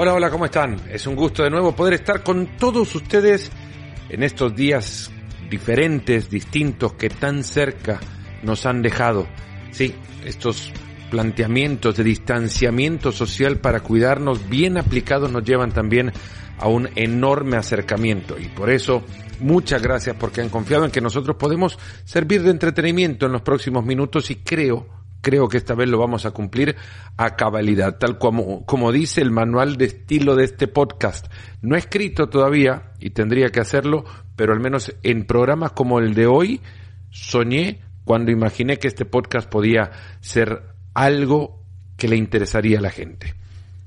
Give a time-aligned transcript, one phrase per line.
[0.00, 0.76] Hola, hola, ¿cómo están?
[0.92, 3.50] Es un gusto de nuevo poder estar con todos ustedes
[4.08, 5.10] en estos días
[5.50, 7.98] diferentes, distintos, que tan cerca
[8.44, 9.26] nos han dejado.
[9.72, 10.72] Sí, estos
[11.10, 16.12] planteamientos de distanciamiento social para cuidarnos bien aplicados nos llevan también
[16.58, 19.02] a un enorme acercamiento y por eso
[19.40, 23.84] muchas gracias porque han confiado en que nosotros podemos servir de entretenimiento en los próximos
[23.84, 26.76] minutos y creo creo que esta vez lo vamos a cumplir
[27.16, 31.26] a cabalidad, tal como, como dice el manual de estilo de este podcast.
[31.62, 34.04] No he escrito todavía y tendría que hacerlo,
[34.36, 36.60] pero al menos en programas como el de hoy
[37.10, 39.90] soñé cuando imaginé que este podcast podía
[40.20, 40.62] ser
[40.94, 41.62] algo
[41.96, 43.34] que le interesaría a la gente.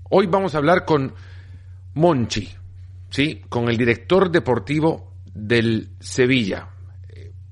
[0.10, 1.14] Hoy vamos a hablar con
[1.94, 2.50] Monchi,
[3.10, 3.42] ¿sí?
[3.50, 6.68] con el director deportivo del Sevilla.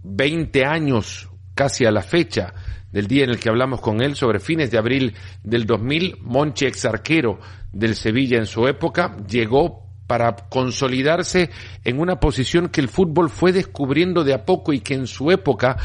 [0.03, 2.53] 20 años casi a la fecha
[2.91, 6.65] del día en el que hablamos con él sobre fines de abril del 2000, Monchi,
[6.65, 7.39] ex arquero
[7.71, 11.51] del Sevilla en su época, llegó para consolidarse
[11.83, 15.29] en una posición que el fútbol fue descubriendo de a poco y que en su
[15.29, 15.77] época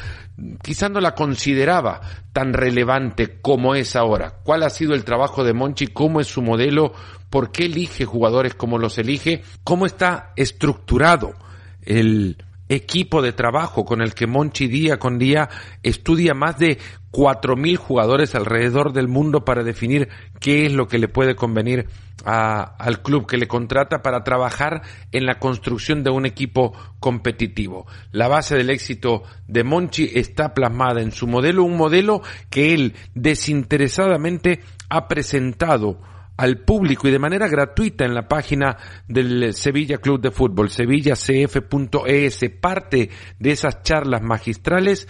[0.63, 2.01] quizá no la consideraba
[2.33, 4.39] tan relevante como es ahora.
[4.43, 5.89] ¿Cuál ha sido el trabajo de Monchi?
[5.89, 6.95] ¿Cómo es su modelo?
[7.29, 9.43] ¿Por qué elige jugadores como los elige?
[9.63, 11.35] ¿Cómo está estructurado
[11.83, 12.39] el
[12.75, 15.49] equipo de trabajo con el que Monchi día con día
[15.83, 16.79] estudia más de
[17.13, 20.09] 4.000 jugadores alrededor del mundo para definir
[20.41, 21.87] qué es lo que le puede convenir
[22.25, 27.87] al club que le contrata para trabajar en la construcción de un equipo competitivo.
[28.13, 32.95] La base del éxito de Monchi está plasmada en su modelo, un modelo que él
[33.15, 36.01] desinteresadamente ha presentado
[36.37, 42.41] al público y de manera gratuita en la página del Sevilla Club de Fútbol, sevillacf.es.
[42.61, 45.09] Parte de esas charlas magistrales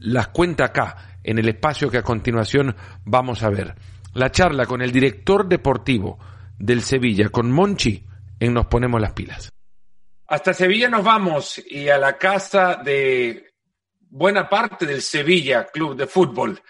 [0.00, 3.74] las cuenta acá, en el espacio que a continuación vamos a ver.
[4.14, 6.18] La charla con el director deportivo
[6.58, 8.04] del Sevilla, con Monchi,
[8.40, 9.50] en Nos Ponemos las Pilas.
[10.28, 13.46] Hasta Sevilla nos vamos y a la casa de
[14.08, 16.60] buena parte del Sevilla Club de Fútbol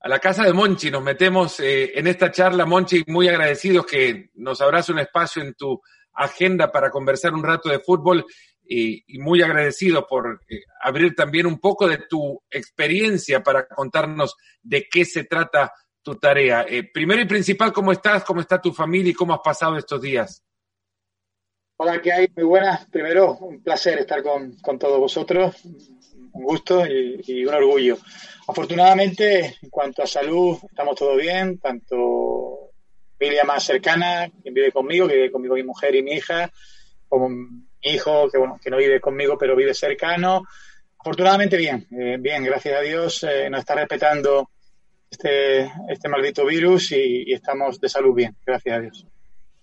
[0.00, 0.90] a la casa de Monchi.
[0.90, 5.54] Nos metemos eh, en esta charla, Monchi, muy agradecidos que nos abras un espacio en
[5.54, 5.80] tu
[6.14, 8.24] agenda para conversar un rato de fútbol
[8.64, 14.86] y, muy agradecidos por eh, abrir también un poco de tu experiencia para contarnos de
[14.90, 15.72] qué se trata
[16.02, 16.64] tu tarea.
[16.68, 18.24] Eh, primero y principal, ¿cómo estás?
[18.24, 20.42] ¿Cómo está tu familia y cómo has pasado estos días?
[21.76, 22.28] Hola, ¿qué hay?
[22.36, 22.86] Muy buenas.
[22.86, 25.56] Primero, un placer estar con, con todos vosotros.
[26.40, 27.98] Un gusto y, un orgullo.
[28.48, 32.70] Afortunadamente, en cuanto a salud, estamos todo bien, tanto
[33.18, 36.50] familia más cercana, quien vive conmigo, que vive conmigo mi mujer y mi hija,
[37.10, 40.44] como mi hijo, que bueno, que no vive conmigo, pero vive cercano.
[40.98, 44.48] Afortunadamente bien, eh, bien, gracias a Dios, eh, nos está respetando
[45.10, 49.06] este, este maldito virus y, estamos de salud bien, gracias a Dios.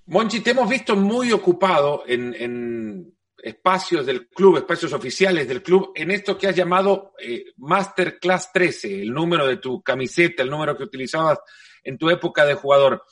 [0.06, 3.17] Monchi, te hemos visto muy ocupado en
[3.48, 9.02] espacios del club, espacios oficiales del club, en esto que has llamado eh, Masterclass 13,
[9.02, 11.40] el número de tu camiseta, el número que utilizabas
[11.84, 13.04] en tu época de jugador.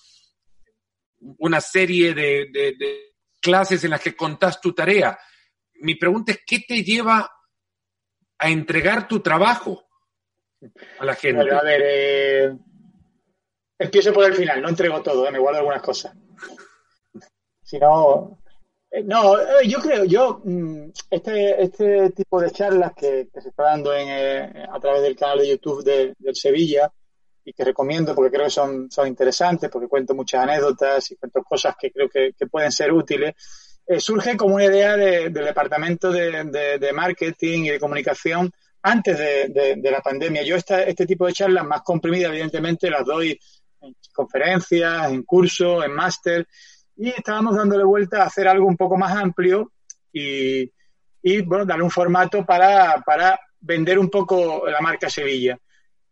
[1.40, 5.18] Una serie de, clases en las que contás tu tarea.
[5.76, 7.32] Mi pregunta es, ¿qué te lleva
[8.38, 9.88] a entregar tu trabajo
[11.00, 11.52] a la gente?
[11.52, 12.58] a ver, eh,
[13.80, 16.14] empiezo por el final, no entrego todo, eh, me guardo algunas cosas.
[17.64, 18.40] Si no,
[19.04, 23.94] no, eh, yo creo, yo, mm, este, este tipo de charlas que, se está dando
[23.94, 26.92] en, eh, a través del canal de YouTube de, Sevilla
[27.44, 31.44] y que recomiendo porque creo que son, son interesantes, porque cuento muchas anécdotas y cuento
[31.44, 33.36] cosas que creo que, pueden ser útiles,
[34.00, 38.52] surge como una idea del departamento de, marketing y de comunicación
[38.82, 40.42] antes de, la pandemia.
[40.42, 43.40] Yo esta, este tipo de charlas más comprimidas, evidentemente, las doy
[43.82, 46.48] en conferencias, en cursos, en máster,
[46.98, 49.72] y estábamos dándole vuelta a hacer algo un poco más amplio
[50.12, 50.72] y,
[51.22, 55.58] y bueno, darle un formato para, para vender un poco la marca Sevilla.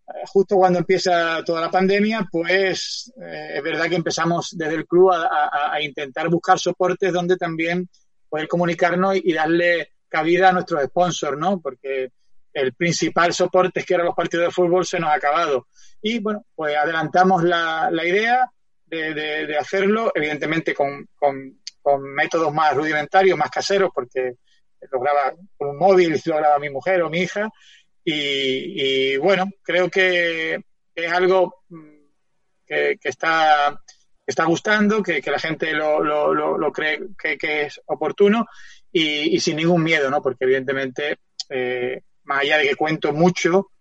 [0.07, 4.85] Eh, justo cuando empieza toda la pandemia, pues eh, es verdad que empezamos desde el
[4.85, 7.88] club a, a, intentar buscar soportes donde también
[8.27, 11.62] poder comunicarnos y darle cabida a nuestros sponsors, ¿no?
[11.62, 12.12] Porque
[12.53, 15.68] el principal soporte que eran los partidos de fútbol se nos ha acabado.
[16.01, 18.51] Y bueno, pues adelantamos la, la idea,
[18.95, 21.61] de, hacerlo, evidentemente con, con,
[22.01, 24.35] métodos más rudimentarios, más caseros, porque
[24.91, 27.49] lo graba con un móvil, lo graba mi mujer o mi hija.
[28.05, 30.59] Y, bueno, creo que
[30.93, 32.03] es algo mm,
[32.65, 33.81] que, está,
[34.25, 38.45] está gustando, que, la gente lo, lo, lo, cree que, es oportuno
[38.91, 40.21] y, sin ningún miedo, ¿no?
[40.21, 41.17] Porque evidentemente,
[41.49, 43.71] eh, más allá de que cuento mucho,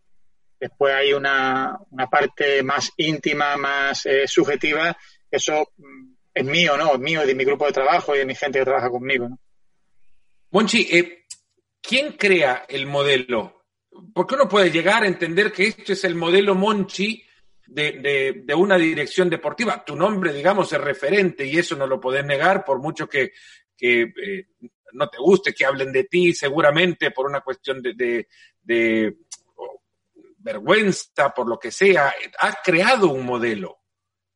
[0.63, 4.97] Después hay una, una parte más íntima, más eh, subjetiva.
[5.29, 6.95] Eso mm, es mío, ¿no?
[6.95, 9.41] Es mío, de mi grupo de trabajo y de mi gente que trabaja conmigo, ¿no?
[10.53, 11.25] Monchi, eh,
[11.81, 13.65] ¿quién crea el modelo?
[14.15, 17.21] ¿Por qué uno puede llegar a entender que este es el modelo Monchi
[17.67, 19.85] de, una dirección deportiva?
[19.85, 23.33] Tu nombre, digamos, es referente y eso no lo podés negar por mucho que,
[23.81, 24.47] eh,
[24.93, 28.29] no te guste, que hablen de ti, seguramente por una cuestión de,
[30.43, 32.13] vergüenza, por lo que sea.
[32.39, 33.79] Has creado un modelo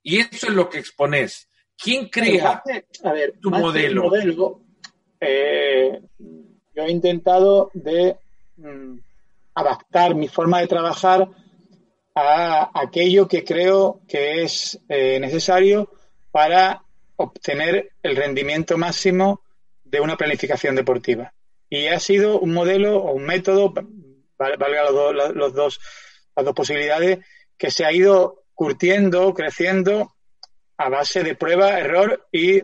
[0.03, 1.49] y eso es lo que expones.
[1.77, 2.63] ¿Quién crea
[3.41, 4.11] tu modelo?
[5.21, 8.17] Eh, yo he intentado de
[8.57, 8.99] mm,
[9.55, 11.29] adaptar mi forma de trabajar
[12.15, 15.91] a aquello que creo que es eh, necesario
[16.31, 16.83] para
[17.17, 19.43] obtener el rendimiento máximo
[19.85, 21.35] de una planificación deportiva.
[21.69, 23.75] Y ha sido un modelo o un método,
[24.39, 25.81] valga los, los dos,
[26.35, 27.19] las dos posibilidades,
[27.57, 30.15] que se ha ido curtiendo, creciendo
[30.79, 32.63] a base de prueba, error y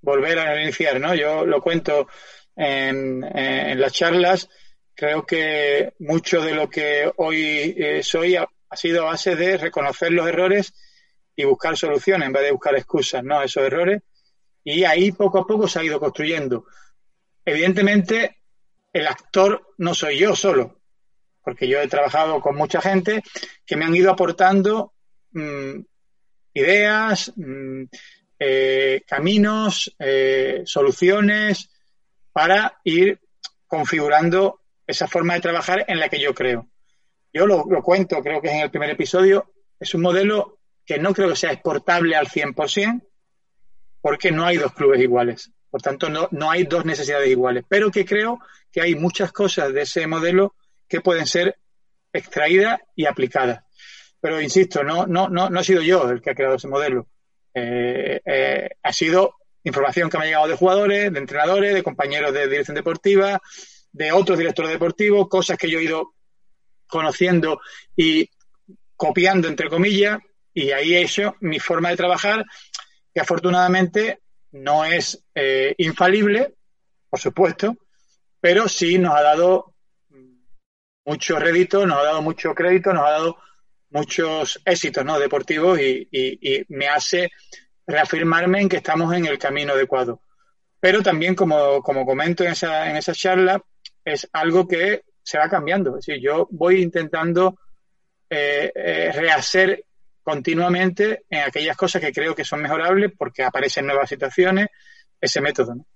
[0.00, 1.14] volver a iniciar, ¿no?
[1.14, 2.08] Yo lo cuento
[2.56, 4.48] en, las charlas,
[4.94, 10.12] creo que mucho de lo que hoy eh, soy ha, sido a base de reconocer
[10.12, 10.72] los errores
[11.34, 13.42] y buscar soluciones en vez de buscar excusas, ¿no?
[13.42, 14.02] Esos errores.
[14.62, 16.66] Y ahí poco a poco se ha ido construyendo.
[17.44, 18.39] Evidentemente,
[18.92, 20.80] el actor no soy yo solo,
[21.42, 23.22] porque yo he trabajado con mucha gente
[23.64, 24.94] que me han ido aportando
[25.32, 25.80] mm,
[26.54, 27.84] ideas, mm,
[28.38, 31.70] eh, caminos, eh, soluciones
[32.32, 33.20] para ir
[33.66, 36.68] configurando esa forma de trabajar en la que yo creo.
[37.32, 41.14] Yo lo, cuento, creo que es en el primer episodio, es un modelo que no
[41.14, 43.06] creo que sea exportable al 100%,
[44.00, 45.52] porque no hay dos clubes iguales.
[45.70, 48.40] Por tanto, no, no hay dos necesidades iguales, pero que creo
[48.72, 50.54] que hay muchas cosas de ese modelo
[50.88, 51.56] que pueden ser
[52.12, 53.62] extraídas y aplicadas.
[54.20, 57.06] Pero insisto, no, no, no, no he sido yo el que ha creado ese modelo.
[57.54, 59.34] Eh, eh, ha sido
[59.64, 63.40] información que me ha llegado de jugadores, de entrenadores, de compañeros de dirección deportiva,
[63.92, 66.14] de otros directores deportivos, cosas que yo he ido
[66.86, 67.60] conociendo
[67.96, 68.28] y
[68.96, 70.18] copiando, entre comillas,
[70.52, 72.44] y ahí he hecho mi forma de trabajar,
[73.14, 74.20] que afortunadamente
[74.52, 76.54] no es eh, infalible,
[77.08, 77.76] por supuesto,
[78.40, 79.74] pero sí nos ha dado
[81.04, 83.36] mucho rédito, nos ha dado mucho crédito, nos ha dado
[83.90, 85.18] muchos éxitos ¿no?
[85.18, 86.08] deportivos y,
[86.68, 87.30] me hace
[87.86, 90.22] reafirmarme en que estamos en el camino adecuado.
[90.78, 93.62] Pero también, como, como comento en esa, en esa charla,
[94.04, 95.98] es algo que se va cambiando.
[95.98, 97.58] Es decir, yo voy intentando
[98.28, 99.84] eh, eh, rehacer
[100.22, 104.68] continuamente en aquellas cosas que creo que son mejorables porque aparecen nuevas situaciones,
[105.20, 105.74] ese método.
[105.74, 105.86] ¿no?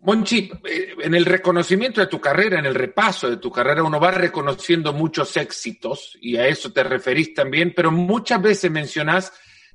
[0.00, 3.98] Monchi, eh, en el reconocimiento de tu carrera, en el repaso de tu carrera, uno
[3.98, 9.32] va reconociendo muchos éxitos, y a eso te referís también, pero muchas veces mencionás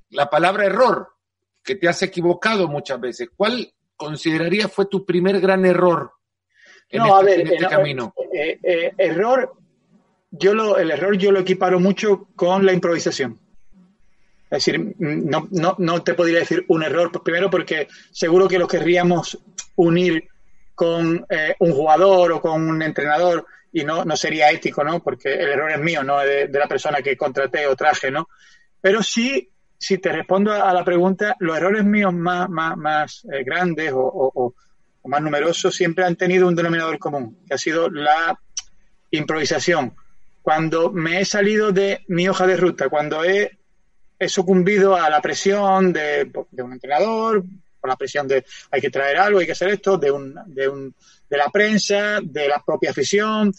[0.09, 1.09] la palabra error,
[1.63, 3.29] que te has equivocado muchas veces.
[3.35, 6.13] ¿Cuál considerarías fue tu primer gran error
[6.89, 8.13] en este, este camino?
[8.33, 9.53] Eh, eh, error,
[10.31, 13.39] yo lo, el error yo lo equiparo mucho con la improvisación.
[14.49, 18.67] Es decir, no, no, no te podría decir un error, primero porque seguro que lo
[18.67, 19.37] querríamos
[19.75, 20.27] unir
[20.75, 25.01] con eh, un jugador o con un entrenador y no, no sería ético, ¿no?
[25.01, 28.27] Porque el error es mío, no de, de la persona que contraté o traje, ¿no?
[28.81, 33.43] Pero sí, si te respondo a, la pregunta, los errores míos más, más, más eh,
[33.43, 34.53] grandes o, o,
[35.07, 38.39] más numerosos siempre han tenido un denominador común, que ha sido la
[39.09, 39.95] improvisación.
[40.41, 43.57] Cuando me he salido de mi hoja de ruta, cuando he
[44.27, 47.43] sucumbido a la presión de, un entrenador,
[47.79, 50.67] por la presión de hay que traer algo, hay que hacer esto, de, un, de,
[50.67, 50.95] un,
[51.29, 53.51] de la prensa, de la propia afición.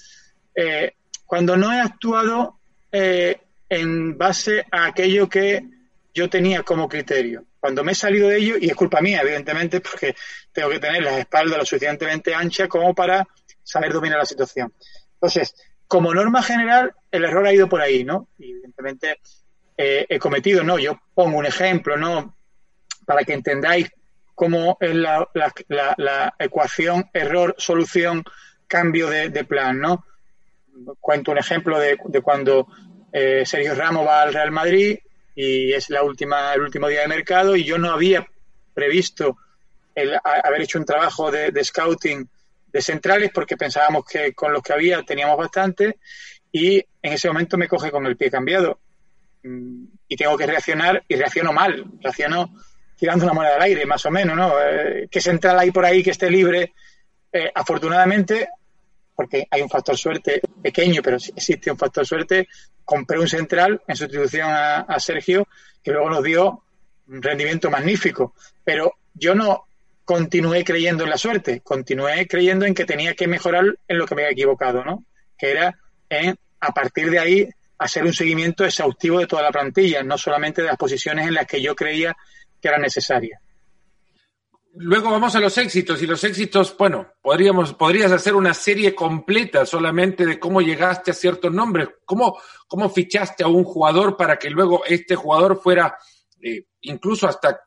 [0.54, 0.92] Eh,
[1.26, 2.58] cuando no he actuado
[2.90, 5.64] eh, en base a aquello que
[6.12, 7.46] yo tenía como criterio.
[7.58, 10.14] Cuando me he salido de ello, y es culpa mía, evidentemente, porque
[10.52, 13.26] tengo que tener la espalda lo suficientemente ancha como para
[13.62, 14.72] saber dominar la situación.
[15.14, 15.54] Entonces,
[15.86, 18.28] como norma general, el error ha ido por ahí, ¿no?
[18.38, 19.20] Evidentemente
[19.76, 20.78] eh, he cometido, ¿no?
[20.78, 22.36] Yo pongo un ejemplo, ¿no?
[23.06, 23.90] Para que entendáis
[24.34, 28.24] cómo es la, ecuación error-solución
[28.66, 30.04] cambio de, plan, ¿no?
[31.00, 32.66] Cuento un ejemplo de, cuando
[33.12, 34.98] eh, Sergio Ramos va al Real Madrid
[35.34, 38.26] y es la última, el último día de mercado y yo no había
[38.72, 39.36] previsto
[39.94, 42.28] el, haber hecho un trabajo de, de scouting
[42.72, 45.98] de centrales porque pensábamos que con los que había teníamos bastante
[46.50, 48.78] y en ese momento me coge con el pie cambiado
[49.42, 52.54] y tengo que reaccionar y reacciono mal, reacciono
[52.96, 54.54] tirando una moneda al aire, más o menos, ¿no?
[54.60, 56.72] Eh, que central hay por ahí que esté libre.
[57.32, 58.48] Eh, afortunadamente,
[59.14, 62.46] porque hay un factor suerte pequeño, pero existe un factor suerte,
[62.84, 65.48] compré un central en sustitución a, Sergio,
[65.82, 66.62] que luego nos dio
[67.08, 69.64] un rendimiento magnífico, pero yo no
[70.12, 74.14] continué creyendo en la suerte, continué creyendo en que tenía que mejorar en lo que
[74.14, 75.06] me había equivocado, ¿no?
[75.38, 75.78] Que era
[76.10, 80.60] en, a partir de ahí, hacer un seguimiento exhaustivo de toda la plantilla, no solamente
[80.60, 82.14] de las posiciones en las que yo creía
[82.60, 83.40] que eran necesarias.
[84.74, 89.64] Luego vamos a los éxitos y los éxitos, bueno, podríamos, podrías hacer una serie completa
[89.64, 92.38] solamente de cómo llegaste a ciertos nombres, cómo,
[92.68, 95.96] cómo fichaste a un jugador para que luego este jugador fuera
[96.42, 97.60] eh, incluso hasta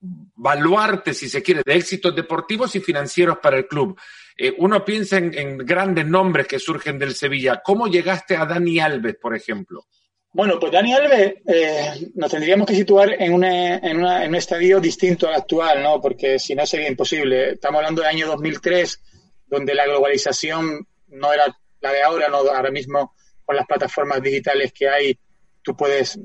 [0.00, 3.98] baluarte, si se quiere, de éxitos deportivos y financieros para el club.
[4.36, 7.60] Eh, uno piensa en, grandes nombres que surgen del Sevilla.
[7.64, 9.86] ¿Cómo llegaste a Dani Alves, por ejemplo?
[10.32, 15.34] Bueno, pues Dani Alves eh, nos tendríamos que situar en, en, un estadio distinto al
[15.34, 16.00] actual, ¿no?
[16.00, 17.52] Porque si no sería imposible.
[17.52, 19.02] Estamos hablando del año 2003,
[19.46, 21.46] donde la globalización no era
[21.80, 23.14] la de ahora, no ahora mismo
[23.44, 25.18] con las plataformas digitales que hay,
[25.62, 26.18] tú puedes.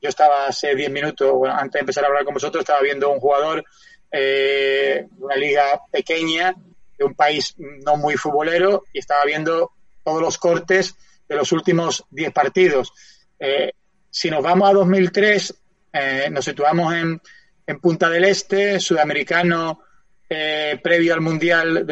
[0.00, 3.20] Yo estaba hace 10 minutos, antes de empezar a hablar con vosotros, estaba viendo un
[3.20, 3.64] jugador
[4.10, 6.54] eh, una liga pequeña,
[6.96, 9.72] de un país no muy futbolero, y estaba viendo
[10.04, 10.96] todos los cortes
[11.28, 12.92] de los últimos 10 partidos.
[13.38, 13.72] Eh,
[14.10, 15.54] si nos vamos a 2003,
[15.92, 17.20] eh, nos situamos en,
[17.82, 19.80] Punta del Este, sudamericano
[20.26, 21.86] eh, previo al Mundial,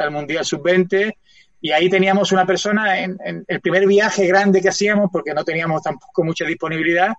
[0.00, 1.14] al mundial Sub-20,
[1.60, 5.82] y ahí teníamos una persona en, el primer viaje grande que hacíamos, porque no teníamos
[5.82, 7.12] tampoco mucha disponibilidad,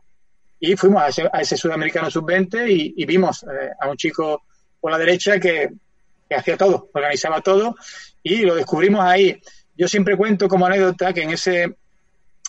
[0.59, 3.45] y fuimos a ese, sudamericano Sub-20 y, vimos
[3.79, 4.43] a un chico
[4.79, 5.69] por la derecha que,
[6.29, 7.75] hacía todo, organizaba todo,
[8.21, 9.41] y lo descubrimos ahí.
[9.75, 11.75] Yo siempre cuento como anécdota que en ese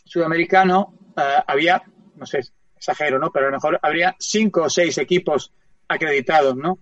[0.05, 1.83] sudamericano eh, había,
[2.17, 2.41] no sé,
[2.77, 3.31] exagero, ¿no?
[3.31, 5.53] Pero a lo mejor habría cinco o seis equipos
[5.87, 6.79] acreditados, ¿no?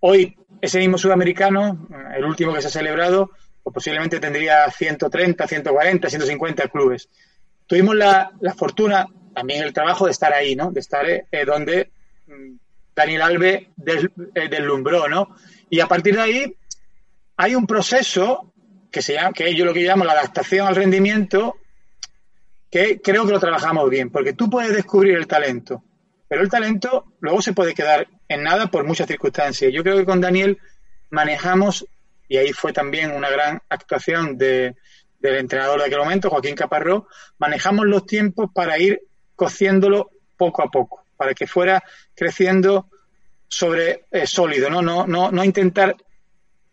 [0.00, 3.30] Hoy ese mismo sudamericano, eh, el último que se ha celebrado,
[3.62, 7.08] pues posiblemente tendría 130, 140, 150 clubes.
[7.66, 9.06] Tuvimos la, fortuna,
[9.36, 10.70] también el trabajo de estar ahí, ¿no?
[10.72, 11.90] De estar eh, donde
[12.26, 12.56] mm,
[12.94, 15.36] Daniel Alve deslumbró, ¿no?
[15.68, 16.56] Y a partir de ahí
[17.36, 18.50] hay un proceso
[18.90, 21.56] que se llama, que yo lo que llamo la adaptación al rendimiento,
[22.70, 25.84] que creo que lo trabajamos bien, porque tú puedes descubrir el talento,
[26.28, 29.70] pero el talento luego se puede quedar en nada por muchas circunstancias.
[29.70, 30.58] Yo creo que con Daniel
[31.10, 31.86] manejamos,
[32.26, 34.76] y ahí fue también una gran actuación de,
[35.18, 39.02] del entrenador de aquel momento, Joaquín Caparró, manejamos los tiempos para ir
[39.36, 41.82] cociéndolo poco a poco, para que fuera
[42.14, 42.88] creciendo
[43.48, 44.82] sobre eh, sólido, ¿no?
[44.82, 45.96] No, no, no intentar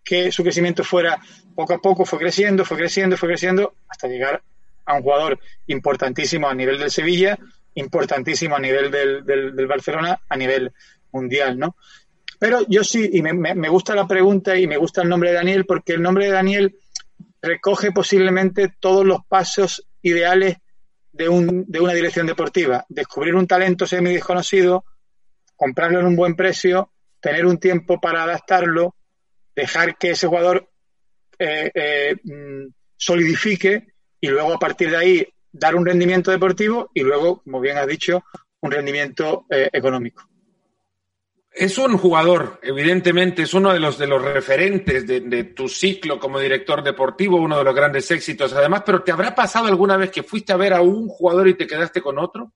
[0.03, 1.19] que su crecimiento fuera
[1.55, 4.41] poco a poco, fue creciendo, fue creciendo, fue creciendo, hasta llegar
[4.85, 7.37] a un jugador importantísimo a nivel del Sevilla,
[7.75, 10.73] importantísimo a nivel del, del, Barcelona, a nivel
[11.11, 11.75] mundial, ¿no?
[12.39, 15.35] Pero yo sí, y me, me, gusta la pregunta y me gusta el nombre de
[15.35, 16.75] Daniel, porque el nombre de Daniel
[17.41, 20.57] recoge posiblemente todos los pasos ideales
[21.13, 22.85] de, un, de una dirección deportiva.
[22.89, 24.83] Descubrir un talento semi desconocido,
[25.55, 26.91] comprarlo en un buen precio,
[27.21, 28.95] tener un tiempo para adaptarlo,
[29.55, 30.69] dejar que ese jugador
[31.39, 32.67] eh, eh, mm,
[32.97, 33.87] solidifique
[34.19, 37.87] y luego a partir de ahí dar un rendimiento deportivo y luego, como bien has
[37.87, 38.23] dicho,
[38.61, 40.27] un rendimiento eh, económico.
[41.55, 46.19] Es un jugador, evidentemente, es uno de los, de los referentes de, de, tu ciclo
[46.19, 50.09] como director deportivo, uno de los grandes éxitos además, pero ¿te habrá pasado alguna vez
[50.09, 52.51] que fuiste a ver a un jugador y te quedaste con otro?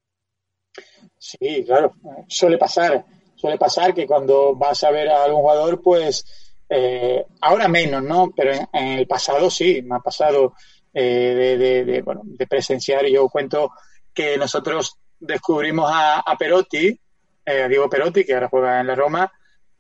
[1.20, 1.94] Sí, claro,
[2.28, 6.26] suele pasar, suele pasar que cuando vas a ver a algún jugador, pues
[6.70, 8.32] eh, ahora menos, ¿no?
[8.36, 10.54] Pero en, el pasado sí, me ha pasado
[10.94, 13.06] eh, de, de, bueno, de presenciar.
[13.08, 13.72] Yo cuento
[14.14, 17.00] que nosotros descubrimos a, Perotti,
[17.48, 19.32] eh, Diego Perotti, que ahora juega en la Roma,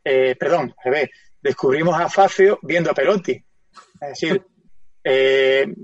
[0.04, 0.74] eh, perdón,
[1.42, 3.44] descubrimos a Facio viendo a Perotti.
[4.02, 4.42] Es decir,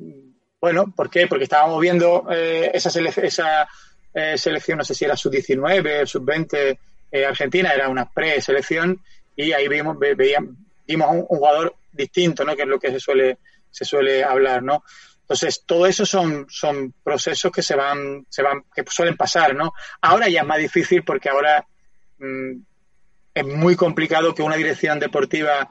[0.62, 1.28] bueno, ¿por qué?
[1.28, 3.70] Porque estábamos viendo esa, esa
[4.38, 6.78] selección, no sé si era sub-19, sub-20
[7.28, 9.04] Argentina, era una pre-selección,
[9.36, 10.56] y ahí vimos, veíamos,
[10.88, 12.56] vimos un, un, jugador distinto, ¿no?
[12.56, 13.38] Que es lo que se suele,
[13.70, 14.84] se suele hablar, ¿no?
[15.24, 19.74] Entonces, todo eso son, son procesos que se van, se van, que suelen pasar, ¿no?
[20.02, 21.66] Ahora ya es más difícil porque ahora
[23.34, 25.70] es muy complicado que una dirección deportiva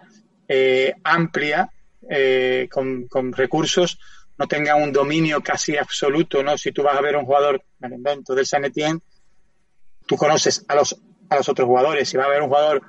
[0.48, 1.70] eh, amplia,
[2.08, 3.98] eh, con, recursos,
[4.38, 6.58] no tenga un dominio casi absoluto, ¿no?
[6.58, 9.00] Si tú vas a ver un jugador, me invento, del San Etienne,
[10.06, 10.96] tú conoces a los,
[11.28, 12.08] a los otros jugadores.
[12.08, 12.82] Si vas a ver un jugador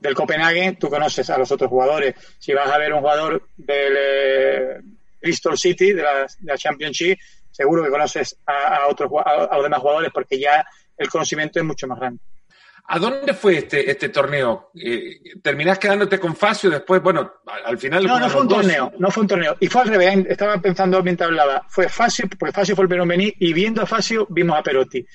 [0.00, 2.14] del Copenhague, tú conoces a los otros jugadores.
[2.38, 3.94] Si vas a ver un jugador del...
[3.96, 4.80] Eh,
[5.20, 7.18] Bristol City de la, de la Championship,
[7.50, 10.64] seguro que conoces a, otros, a, los demás jugadores porque ya
[10.96, 12.22] el conocimiento es mucho más grande.
[12.92, 14.72] ¿A dónde fue este, este torneo?
[14.74, 17.00] Eh, ¿Terminás quedándote con Facio después?
[17.00, 18.04] Bueno, al final...
[18.04, 19.56] No, no fue un torneo, no fue un torneo.
[19.60, 21.64] Y fue al revés, estaba pensando mientras hablaba.
[21.68, 24.64] Fue Facio, porque Facio fue el primero en venir y viendo a Facio vimos a
[24.64, 25.06] Perotti.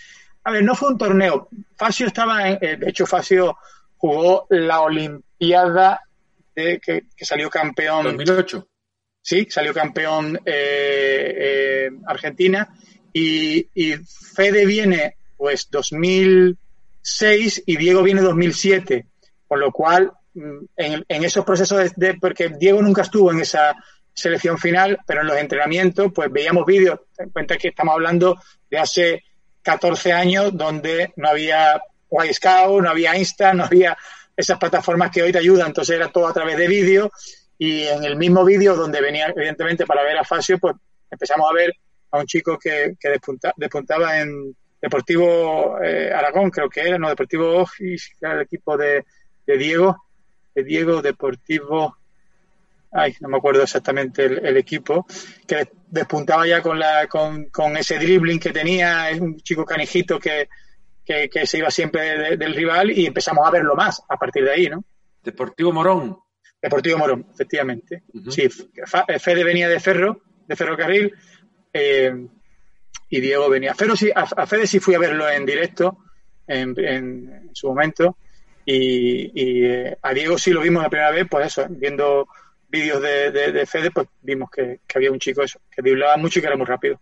[0.46, 1.50] a ver, no fue un torneo.
[1.76, 3.58] Facio estaba, en, eh, de hecho, Facio
[3.98, 6.00] jugó la Olimpiada
[6.56, 8.06] de, que, salió campeón.
[8.06, 8.70] 2008.
[9.22, 12.74] Sí, salió campeón eh, Argentina.
[13.12, 13.96] Y, y
[14.34, 15.68] Fede viene, pues,
[17.06, 19.06] 2006 y Diego viene 2007.
[19.48, 23.76] Con lo cual, mm, en, en esos procesos de, porque Diego nunca estuvo en esa
[24.14, 28.78] selección final, pero en los entrenamientos, pues veíamos vídeos, en cuenta que estamos hablando de
[28.78, 29.24] hace
[29.62, 31.82] 14 años donde no había
[32.32, 33.98] Scout, no había Insta, no había
[34.36, 37.12] esas plataformas que hoy te ayudan, entonces era todo a través de vídeo
[37.58, 40.76] y en el mismo vídeo donde venía evidentemente para ver a Facio, pues
[41.12, 41.74] empezamos a ver
[42.12, 43.20] a un chico que, que
[43.58, 44.56] despuntaba en
[44.86, 47.66] Deportivo eh, Aragón, creo que era, no, Deportivo
[48.22, 49.04] era el equipo de,
[49.48, 49.98] de Diego,
[50.54, 51.98] de Diego Deportivo
[52.92, 55.08] ay, no me acuerdo exactamente el, equipo,
[55.48, 60.20] que despuntaba ya con, la, con, con, ese dribbling que tenía, es un chico canijito
[60.20, 60.48] que,
[61.04, 64.70] que, se iba siempre del rival y empezamos a verlo más a partir de ahí,
[64.70, 64.84] ¿no?
[65.24, 66.18] Deportivo Morón.
[66.62, 68.04] Deportivo Morón, efectivamente.
[68.30, 68.48] Sí,
[69.20, 71.12] Fede venía de Ferro, de Ferrocarril,
[71.74, 72.28] eh,
[73.10, 73.74] y Diego venía.
[73.74, 75.98] Ferro sí, a, Fede sí fui a verlo en directo
[76.48, 78.18] en, en, su momento,
[78.66, 82.28] y, y eh, a Diego sí lo vimos la primera vez, pues eso, viendo
[82.68, 86.42] vídeos de, de, Fede, pues vimos que, había un chico eso, que driblaba mucho y
[86.42, 87.00] que era muy rápido.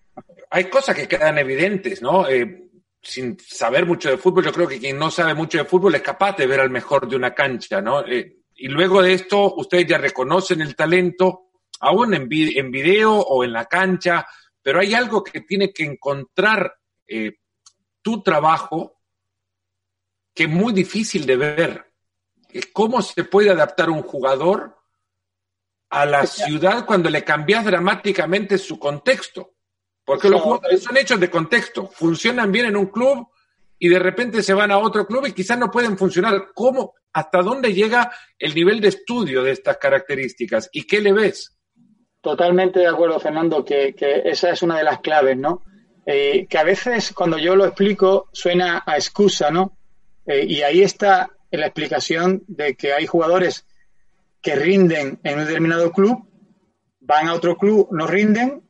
[0.50, 2.28] Hay cosas que quedan evidentes, ¿no?
[2.30, 2.70] Eh,
[3.02, 6.02] sin saber mucho de fútbol, yo creo que quien no sabe mucho de fútbol es
[6.02, 8.06] capaz de ver al mejor de una cancha, ¿no?
[8.06, 13.44] Eh, y luego de esto, ustedes ya reconocen el talento, aún en, en video o
[13.44, 14.26] en la cancha,
[14.64, 16.76] pero hay algo que tiene que encontrar
[17.08, 17.38] eh,
[18.02, 19.00] tu trabajo
[20.34, 21.94] que es muy difícil de ver.
[22.72, 24.84] ¿Cómo se puede adaptar un jugador
[25.94, 29.54] a la ciudad cuando le cambias dramáticamente su contexto.
[30.04, 33.28] Porque los jugadores son hechos de contexto, funcionan bien en un club
[33.78, 36.48] y de repente se van a otro club y quizás no pueden funcionar.
[36.56, 36.96] ¿Cómo?
[37.14, 40.68] ¿Hasta dónde llega el nivel de estudio de estas características?
[40.74, 41.53] ¿Y qué le ves?
[42.24, 45.62] Totalmente de acuerdo, Fernando, que, esa es una de las claves, ¿no?
[46.06, 49.76] Eh, que a veces cuando yo lo explico suena a excusa, ¿no?
[50.26, 53.66] Eh, y ahí está la explicación de que hay jugadores
[54.42, 56.26] que rinden en un determinado club,
[57.02, 58.64] van a otro club, no rinden,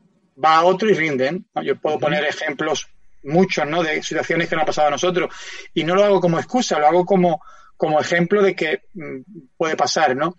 [0.44, 1.46] va a otro y rinden.
[1.64, 2.88] Yo puedo poner ejemplos
[3.22, 3.84] muchos, ¿no?
[3.84, 5.32] De situaciones que nos ha pasado a nosotros.
[5.76, 7.40] Y no lo hago como excusa, lo hago como,
[7.78, 9.20] como ejemplo de que mm,
[9.56, 10.38] puede pasar, ¿no?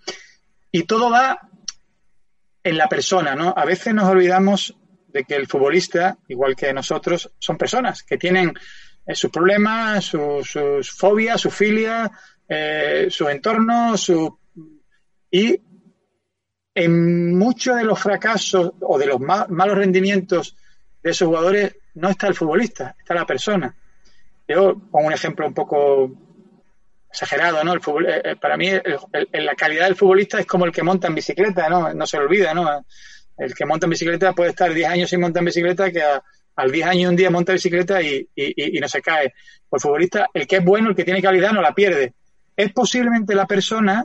[0.72, 1.38] Y todo va
[2.64, 3.52] en la persona, ¿no?
[3.56, 4.74] A veces nos olvidamos
[5.06, 8.52] de que el futbolista, igual que nosotros, son personas que tienen
[9.06, 12.10] eh, sus problemas, sus fobias, su filia,
[12.48, 14.38] eh, su entorno, su
[15.30, 15.60] y
[16.74, 20.56] en muchos de los fracasos o de los malos rendimientos
[21.02, 23.74] de esos jugadores no está el futbolista, está la persona.
[24.48, 26.10] Yo pongo un ejemplo un poco
[27.14, 27.72] exagerado, ¿no?
[27.72, 28.68] El fútbol, eh, eh, para mí
[29.32, 31.94] la calidad del futbolista es como el que monta en bicicleta, ¿no?
[31.94, 32.84] No se olvida, ¿no?
[33.38, 36.02] El que monta en bicicleta puede estar 10 años sin montar en bicicleta que
[36.56, 39.32] al 10 años un día monta en bicicleta y, y, no se cae.
[39.68, 42.14] Pues el futbolista, el que es bueno, el que tiene calidad, no la pierde.
[42.56, 44.04] Es posiblemente la persona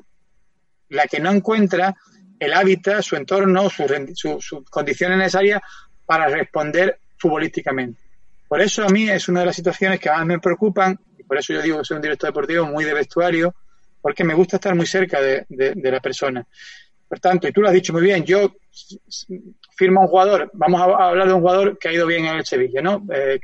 [0.89, 1.95] la que no encuentra
[2.39, 5.61] el hábitat, su entorno, sus su, condiciones necesarias
[6.05, 8.01] para responder futbolísticamente.
[8.47, 11.53] Por eso a mí es una de las situaciones que más me preocupan, por eso
[11.53, 13.53] yo digo que soy un director deportivo muy de vestuario,
[14.01, 16.43] porque me gusta estar muy cerca de, la persona.
[17.07, 18.55] Por tanto, y tú lo has dicho muy bien, yo
[19.77, 22.45] firmo un jugador, vamos a hablar de un jugador que ha ido bien en el
[22.45, 23.05] Sevilla, ¿no?
[23.13, 23.39] Eh,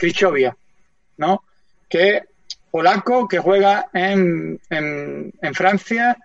[1.18, 1.44] ¿no?
[1.88, 2.24] Que
[2.72, 6.18] polaco, que juega en, en, en Francia,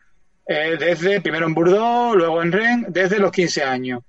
[0.47, 4.03] eh, desde, primero en Bordeaux, luego en Rennes, desde los 15 años.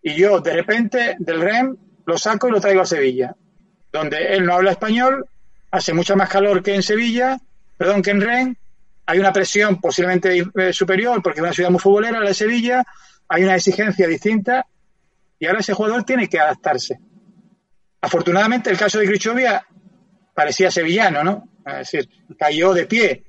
[0.00, 3.34] Y yo, de repente, del Rennes lo saco y lo traigo a Sevilla,
[3.92, 5.26] donde él no habla español,
[5.70, 7.38] hace mucha más calor que en Sevilla,
[7.76, 8.56] perdón, que en Rennes,
[9.06, 12.84] hay una presión posiblemente eh, superior porque es una ciudad muy futbolera, la de Sevilla,
[13.28, 14.66] hay una exigencia distinta
[15.38, 16.98] y ahora ese jugador tiene que adaptarse.
[18.00, 19.66] Afortunadamente, el caso de Grichovia
[20.34, 21.48] parecía sevillano, ¿no?
[21.64, 23.24] Es decir, cayó de pie.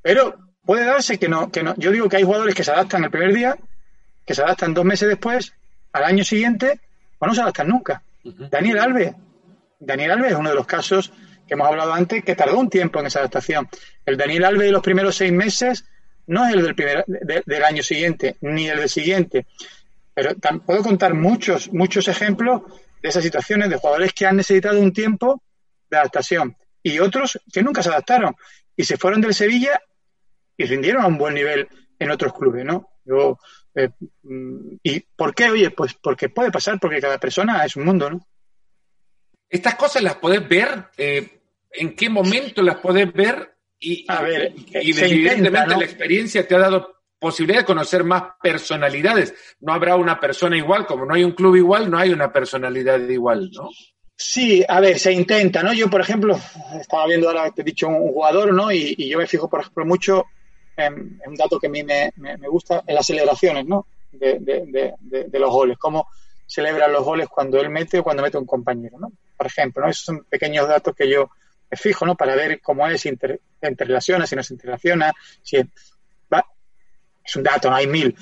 [0.00, 1.74] Pero Puede darse que no, que no.
[1.78, 3.56] Yo digo que hay jugadores que se adaptan el primer día,
[4.26, 5.54] que se adaptan dos meses después,
[5.94, 6.78] al año siguiente,
[7.18, 8.02] o no se adaptan nunca.
[8.22, 9.14] Daniel Alves.
[9.80, 11.10] Daniel Alves es uno de los casos
[11.48, 13.68] que hemos hablado antes que tardó un tiempo en esa adaptación.
[14.04, 15.84] El Daniel Alves de los primeros seis meses
[16.26, 19.46] no es el del, primer, del año siguiente, ni el del siguiente.
[20.14, 20.34] Pero
[20.64, 22.62] puedo contar muchos, muchos ejemplos
[23.02, 25.42] de esas situaciones de jugadores que han necesitado un tiempo
[25.90, 28.36] de adaptación y otros que nunca se adaptaron
[28.76, 29.80] y se fueron del Sevilla
[30.56, 32.90] y rindieron a un buen nivel en otros clubes, ¿no?
[33.04, 33.38] Yo,
[33.74, 33.90] eh,
[34.22, 35.50] mm, ¿Y por qué?
[35.50, 38.26] Oye, pues porque puede pasar, porque cada persona es un mundo, ¿no?
[39.48, 41.37] Estas cosas las podés ver eh,
[41.70, 44.52] en qué momento las podés ver y, A ver,
[44.82, 45.78] y, se evidentemente intenta, ¿no?
[45.78, 49.34] la experiencia te ha dado posibilidad de conocer más personalidades.
[49.60, 52.98] No habrá una persona igual, como no hay un club igual, no hay una personalidad
[53.08, 53.70] igual, ¿no?
[54.16, 55.72] Sí, a ver, se intenta, ¿no?
[55.72, 56.36] Yo, por ejemplo,
[56.80, 58.72] estaba viendo ahora, te he dicho, un jugador, ¿no?
[58.72, 60.26] Y, y yo me fijo, por ejemplo, mucho
[60.76, 63.86] en, en un dato que a mí me, me- me gusta, en las celebraciones, ¿no?
[64.10, 66.08] De, de- de- de- de los goles, cómo
[66.46, 69.12] celebran los goles cuando él mete o cuando mete un compañero, ¿no?
[69.36, 69.90] Por ejemplo, ¿no?
[69.90, 71.30] Esos son pequeños datos que yo
[71.70, 72.16] me fijo, ¿no?
[72.16, 75.58] Para ver cómo es, inter- interrelaciona, si no se interrelaciona, si
[76.32, 76.46] va-
[77.24, 78.16] es un dato, no hay mil.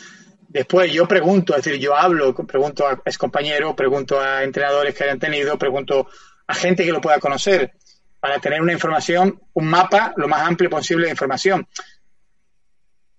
[0.48, 5.04] Después yo pregunto, es decir, yo hablo, pregunto a excompañeros, compañeros, pregunto a entrenadores que
[5.04, 6.09] hayan tenido, pregunto
[6.46, 7.72] a gente que lo pueda conocer,
[8.20, 11.68] para tener una información, un mapa lo más amplio posible de información.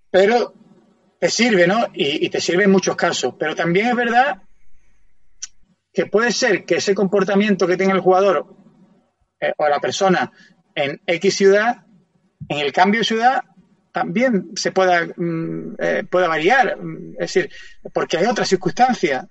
[0.09, 0.53] Pero
[1.19, 1.87] te sirve, ¿no?
[1.93, 3.35] Y, y te sirve en muchos casos.
[3.37, 4.41] Pero también es verdad
[5.93, 8.47] que puede ser que ese comportamiento que tenga el jugador
[9.39, 10.31] eh, o la persona
[10.73, 11.77] en X ciudad,
[12.47, 13.43] en el cambio de ciudad,
[13.97, 16.77] también se pueda, mm, eh, pueda variar.
[16.77, 17.49] Mm, Es decir,
[17.91, 19.25] porque hay otras circunstancias.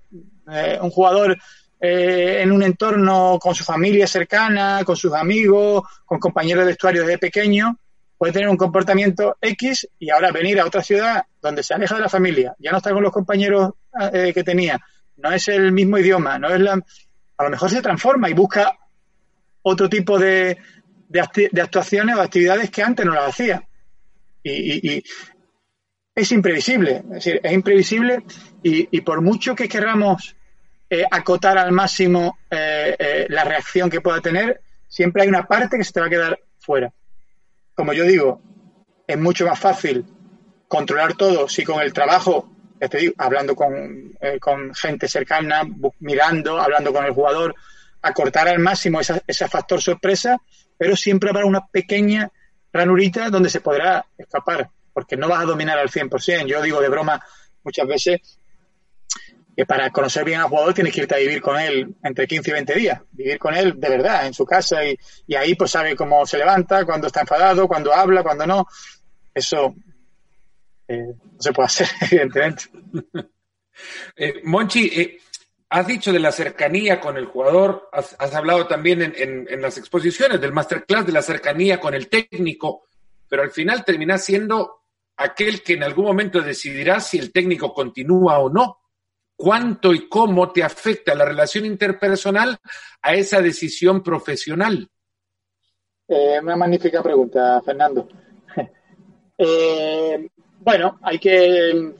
[0.50, 1.36] Eh, un jugador
[1.80, 7.02] eh, en un entorno con su familia cercana, con sus amigos, con compañeros de vestuario
[7.02, 7.78] desde pequeño,
[8.18, 12.00] puede tener un comportamiento X y ahora venir a otra ciudad donde se aleja de
[12.00, 13.72] la familia, ya no está con los compañeros
[14.10, 14.80] que tenía,
[15.18, 16.72] no es el mismo idioma, no es la,
[17.36, 18.74] a lo mejor se transforma y busca
[19.68, 20.58] otro tipo de,
[21.08, 23.62] de, de actuaciones o actividades que antes no las hacía.
[24.42, 25.02] Y, y-
[26.14, 28.24] es imprevisible, es decir, es imprevisible
[28.62, 30.34] y, y por mucho que queramos
[30.88, 35.76] eh, acotar al máximo eh, eh, la reacción que pueda tener, siempre hay una parte
[35.76, 36.90] que se te va a quedar fuera.
[37.74, 38.40] Como yo digo,
[39.06, 40.06] es mucho más fácil
[40.68, 42.50] controlar todo si con el trabajo,
[42.80, 44.16] ya hablando con,
[44.74, 45.64] gente cercana,
[46.00, 47.54] mirando, hablando con el jugador,
[48.08, 50.38] acortar al máximo esa- ese factor sorpresa,
[50.78, 52.30] pero siempre habrá una pequeña
[52.72, 56.46] ranurita donde se podrá escapar, porque no vas a dominar al 100%.
[56.46, 57.24] Yo digo de broma
[57.62, 58.20] muchas veces
[59.56, 62.50] que para conocer bien al jugador tienes que irte a vivir con él entre 15
[62.50, 64.98] y 20 días, vivir con él de verdad en su casa y,
[65.34, 68.66] ahí pues sabe cómo se levanta, cuando está enfadado, cuando habla, cuando no.
[69.32, 69.74] Eso
[70.88, 72.64] eh, no se puede hacer, evidentemente.
[74.14, 75.18] Eh, Monchi, eh,
[75.68, 80.52] has dicho de la cercanía con el jugador, has, hablado también en, las exposiciones del
[80.52, 82.84] masterclass de la cercanía con el técnico,
[83.28, 84.82] pero al final terminás siendo
[85.16, 88.78] aquel que en algún momento decidirá si el técnico continúa o no.
[89.38, 92.56] ¿Cuánto y cómo te afecta la relación interpersonal
[93.02, 94.88] a esa decisión profesional?
[96.08, 98.08] Eh, una magnífica pregunta, Fernando.
[99.38, 101.94] Eh, bueno, hay que.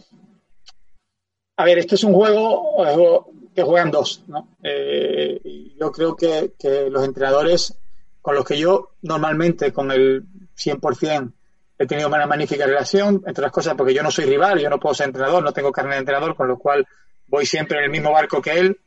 [1.59, 3.27] A ver, esto es un juego
[3.57, 4.51] que juegan dos, ¿no?
[4.63, 5.41] Eh,
[5.81, 6.53] yo creo que,
[6.91, 7.75] los entrenadores
[8.21, 10.25] con los que yo normalmente con el
[10.59, 11.33] 100%
[11.79, 14.79] he tenido una magnífica relación, entre las cosas porque yo no soy rival, yo no
[14.79, 16.87] puedo ser entrenador, no tengo carne de entrenador, con lo cual
[17.29, 18.81] voy siempre en el mismo barco que él.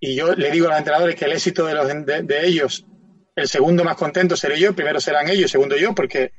[0.00, 2.86] Y yo le digo a los entrenadores que el éxito de, los, de, ellos
[3.36, 6.32] el segundo más contento seré yo, primero serán ellos, segundo yo, porque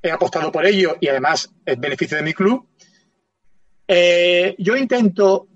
[0.00, 2.68] he apostado por ello y además es beneficio de mi club.
[3.88, 5.48] Eh, yo intento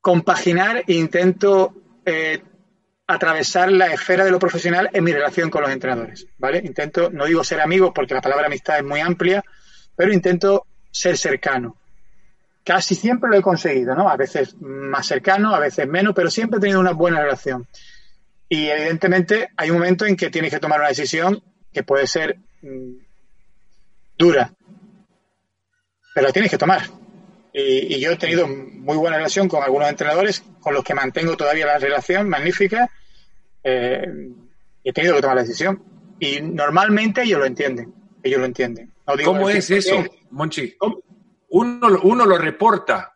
[0.00, 2.42] compaginar e intento eh,
[3.06, 6.58] atravesar la esfera de lo profesional en mi relación con los entrenadores, ¿vale?
[6.58, 9.42] Intento, no digo ser amigos porque la palabra amistad es muy amplia,
[9.96, 11.76] pero intento ser cercano.
[12.64, 14.10] Casi siempre lo he conseguido, ¿no?
[14.10, 17.66] A veces más cercano, a veces menos, pero siempre he tenido una buena relación.
[18.46, 22.38] Y evidentemente hay un momento en que tienes que tomar una decisión que puede ser
[22.60, 22.92] mmm,
[24.18, 24.52] dura,
[26.14, 26.97] pero la tienes que tomar.
[27.58, 31.36] Y, y, yo he tenido muy buena relación con algunos entrenadores con los que mantengo
[31.36, 32.88] todavía la relación magnífica
[33.64, 34.06] eh,
[34.84, 35.82] y he tenido que tomar la decisión.
[36.20, 37.92] Y normalmente ellos lo entienden.
[38.22, 38.92] Ellos lo entienden.
[39.06, 40.76] No digo ¿Cómo es eso, Monchi?
[41.50, 43.14] Uno, uno lo reporta,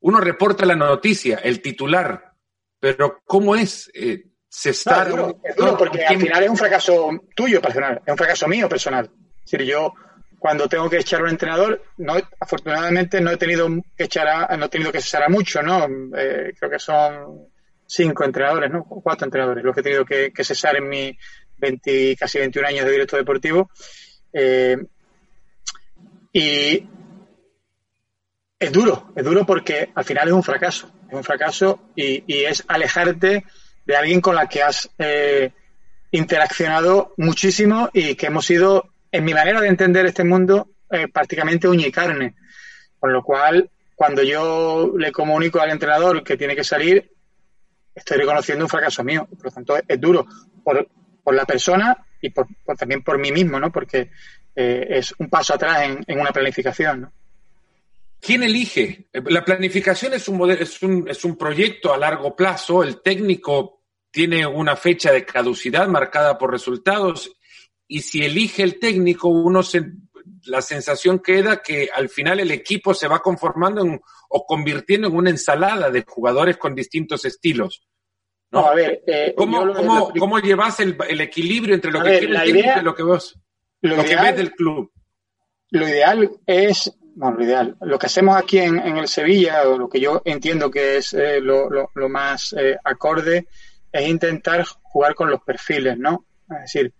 [0.00, 2.32] uno reporta la noticia, el titular,
[2.78, 3.90] pero ¿cómo es?
[3.92, 5.08] Eh, cesar.
[5.08, 8.16] No, es, duro, es duro porque al final es un fracaso tuyo personal, es un
[8.16, 9.10] fracaso mío personal.
[9.44, 9.92] Es decir, yo
[10.44, 14.54] cuando tengo que echar a un entrenador, no, afortunadamente no he tenido que echar a,
[14.58, 15.86] no he tenido que cesar a mucho, ¿no?
[16.14, 17.48] Eh, creo que son
[17.86, 18.84] cinco entrenadores, ¿no?
[18.84, 21.16] Cuatro entrenadores los que he tenido que, cesar en mis
[21.56, 23.70] 20, casi 21 años de directo deportivo.
[24.34, 24.76] Eh,
[26.30, 26.88] y
[28.58, 32.44] es duro, es duro porque al final es un fracaso, es un fracaso y, y
[32.44, 33.46] es alejarte
[33.86, 35.52] de alguien con la que has eh,
[36.10, 41.68] interaccionado muchísimo y que hemos sido, en mi manera de entender este mundo, eh, prácticamente
[41.68, 42.34] uña y carne.
[42.98, 47.12] Con lo cual, cuando yo le comunico al entrenador que tiene que salir,
[47.94, 49.28] estoy reconociendo un fracaso mío.
[49.30, 50.26] Por lo tanto, es duro
[50.64, 50.88] por,
[51.22, 53.70] por la persona y por, también por mí mismo, ¿no?
[53.70, 54.10] Porque
[54.56, 57.08] eh, es un paso atrás en, en una planificación.
[58.20, 59.06] ¿Quién elige?
[59.26, 63.82] La planificación es un, modelo, es, un, es un proyecto a largo plazo, el técnico
[64.10, 67.30] tiene una fecha de caducidad marcada por resultados
[67.94, 69.92] y si elige el técnico, uno se,
[70.46, 75.14] la sensación queda que al final el equipo se va conformando en, o convirtiendo en
[75.14, 77.86] una ensalada de jugadores con distintos estilos.
[78.50, 82.36] No, a ver, eh, ¿Cómo, cómo, cómo, llevas el, el, equilibrio entre lo que quiere
[82.36, 83.38] el técnico y lo que vos,
[83.80, 84.90] lo, lo que ves del club?
[85.70, 87.76] Lo ideal es bueno, lo ideal.
[87.80, 91.14] Lo que hacemos aquí en, en, el Sevilla, o lo que yo entiendo que es
[91.14, 93.46] eh, lo, lo, lo, más eh, acorde,
[93.92, 96.26] es intentar jugar con los perfiles, ¿no?
[96.50, 96.92] Es decir,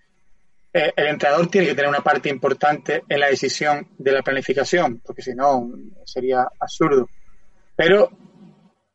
[0.76, 5.00] eh, el entrenador tiene que tener una parte importante en la decisión de la planificación,
[5.04, 5.70] porque si no
[6.04, 7.08] sería absurdo.
[7.76, 8.10] Pero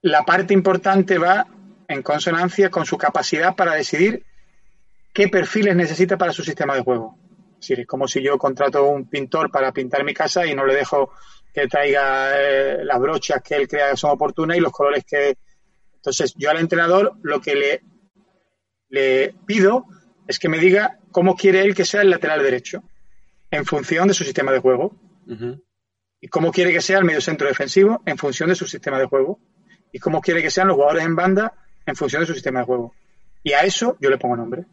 [0.02, 1.48] la parte importante va
[1.88, 4.26] en consonancia con su capacidad para decidir
[5.14, 7.18] qué perfiles necesita para su sistema de juego.
[7.54, 10.66] Es decir, es como si yo contrato un pintor para pintar mi casa y no
[10.66, 11.14] le dejo
[11.54, 15.38] que traiga eh, las brochas que él crea que son oportunas y los colores que.
[15.96, 17.82] Entonces, yo al entrenador lo que le,
[18.90, 19.86] le pido
[20.30, 22.84] es que me diga cómo quiere él que sea el lateral derecho,
[23.50, 24.96] en función de su sistema de juego.
[26.22, 29.06] Y cómo quiere que sea el medio centro defensivo, en función de su sistema de
[29.06, 29.40] juego.
[29.92, 32.66] Y cómo quiere que sean los jugadores en banda, en función de su sistema de
[32.68, 32.94] juego.
[33.42, 34.66] Y a eso yo le pongo nombre.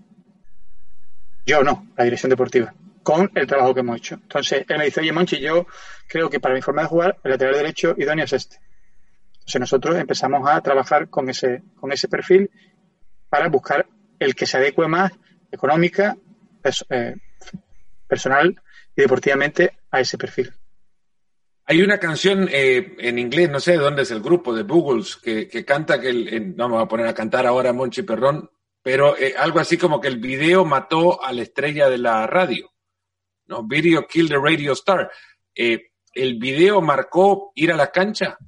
[1.47, 4.17] Yo no, la dirección deportiva, con el trabajo que hemos hecho.
[4.17, 5.67] Entonces, él me dice, oye, Monchi, yo
[6.07, 8.61] creo que para mi forma de jugar, el lateral derecho idóneo es este.
[9.37, 12.51] Entonces, nosotros empezamos a trabajar con ese, con ese perfil
[13.31, 13.87] para buscar
[14.19, 15.13] el que se adecue más
[15.51, 16.17] económica,
[16.63, 17.15] pers eh,
[18.07, 18.61] personal
[18.95, 20.53] y deportivamente a ese perfil.
[21.69, 25.17] Hay una canción eh, en inglés, no sé de dónde es el grupo, de Bugles,
[25.17, 28.49] que, que canta que, el, no me voy a poner a cantar ahora Monchi Perrón,
[28.87, 32.71] pero eh, algo así como que el video mató a la estrella de la radio.
[33.47, 33.65] ¿no?
[33.65, 35.11] Video Kill the Radio Star.
[35.53, 38.39] Eh, el video marcó ir a la cancha.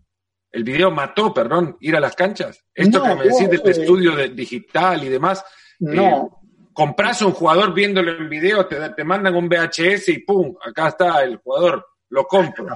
[0.53, 2.65] El video mató, perdón, ir a las canchas.
[2.73, 5.45] Esto no, que me decís de eh, estudio de, digital y demás.
[5.81, 6.38] No.
[6.79, 10.55] Compras un jugador viéndolo en video, te, te mandan un VHS y ¡pum!
[10.65, 12.69] Acá está el jugador, lo compro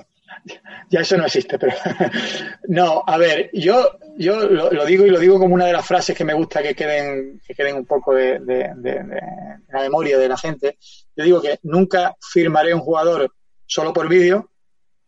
[0.91, 1.73] ya eso no existe, pero
[2.67, 5.87] no, a ver, yo, yo lo, lo, digo y lo digo como una de las
[5.87, 9.21] frases que me gusta que queden, que queden un poco de, de, de, de,
[9.69, 10.79] la memoria de la gente.
[11.15, 13.33] Yo digo que nunca firmaré un jugador
[13.67, 14.51] solo por vídeo,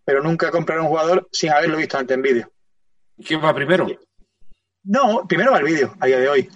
[0.04, 2.52] pero nunca compraré un jugador sin haberlo visto antes en vídeo.
[3.26, 3.88] ¿Quién va primero?
[4.84, 6.48] No, primero va el vídeo, a día de hoy.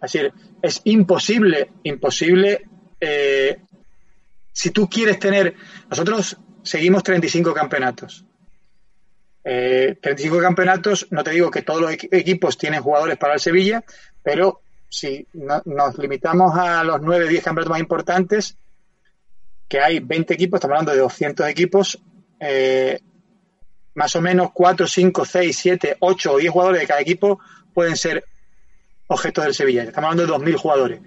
[0.00, 0.18] Así
[0.62, 2.68] es imposible, imposible.
[3.00, 3.58] Eh,
[4.58, 5.54] si tú quieres tener.
[5.88, 8.24] Nosotros seguimos 35 campeonatos.
[9.44, 13.84] Eh, 35 campeonatos, no te digo que todos los equipos tienen jugadores para el Sevilla,
[14.22, 18.56] pero si no, nos limitamos a los 9 10 campeonatos más importantes,
[19.68, 22.02] que hay 20 equipos, estamos hablando de 200 equipos,
[22.40, 22.98] eh,
[23.94, 27.38] más o menos 4, 5, 6, 7, 8 o 10 jugadores de cada equipo
[27.72, 28.24] pueden ser
[29.08, 29.82] objetos del Sevilla.
[29.84, 31.00] Estamos hablando de 2.000 jugadores.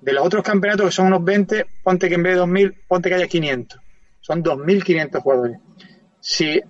[0.00, 3.08] De los otros campeonatos, que son unos 20, ponte que en vez de 2.000, ponte
[3.08, 3.80] que haya 500.
[4.20, 5.58] Son 2.500 jugadores.
[6.20, 6.60] Si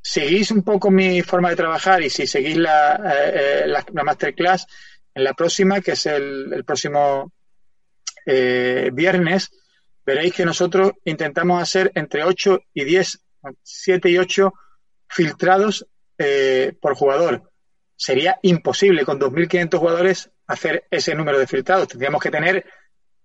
[0.00, 4.66] seguís un poco mi forma de trabajar y si seguís la, eh, la, la masterclass
[5.14, 7.32] en la próxima, que es el, el próximo
[8.24, 9.50] eh, viernes,
[10.04, 13.20] veréis que nosotros intentamos hacer entre 8 y 10,
[13.62, 14.52] 7 y 8
[15.08, 17.50] filtrados eh, por jugador.
[17.98, 21.88] Sería imposible con 2.500 jugadores hacer ese número de filtrados.
[21.88, 22.64] Tendríamos que tener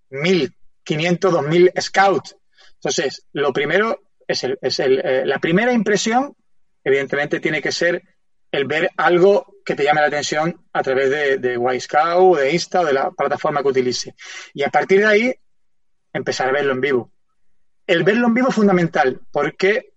[0.09, 0.49] 1.500,
[0.85, 2.35] 2.000 scouts
[2.83, 6.35] entonces, lo primero es, el, es el, eh, la primera impresión,
[6.83, 8.03] evidentemente, tiene que ser
[8.51, 12.81] el ver algo que te llame la atención a través de, de Wisecout, de Insta
[12.81, 14.15] o de la plataforma que utilice.
[14.53, 15.35] Y a partir de ahí,
[16.11, 17.11] empezar a verlo en vivo.
[17.87, 19.93] El verlo en vivo es fundamental porque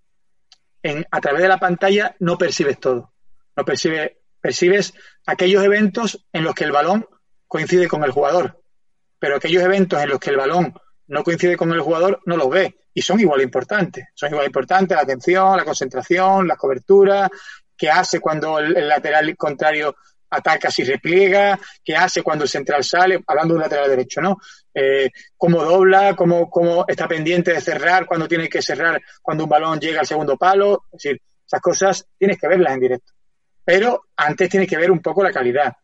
[0.80, 3.12] en, a través de la pantalla no percibes todo.
[3.56, 4.94] No percibe, percibes
[5.26, 7.06] aquellos eventos en los que el balón
[7.46, 8.62] coincide con el jugador.
[9.18, 10.74] Pero aquellos eventos en los que el balón
[11.08, 12.76] no coincide con el jugador, no los ve.
[12.92, 14.06] Y son igual importantes.
[14.14, 17.28] Son igual importantes la atención, la concentración, la cobertura,
[17.76, 19.94] qué hace cuando el, el lateral contrario
[20.30, 24.38] ataca si repliega, qué hace cuando el central sale, hablando de un lateral derecho, ¿no?
[24.74, 29.50] Eh, cómo dobla, cómo, cómo está pendiente de cerrar, cuando tiene que cerrar, cuando un
[29.50, 30.84] balón llega al segundo palo.
[30.92, 33.12] Es decir, esas cosas tienes que verlas en directo.
[33.66, 35.74] Pero antes tienes que ver un poco la calidad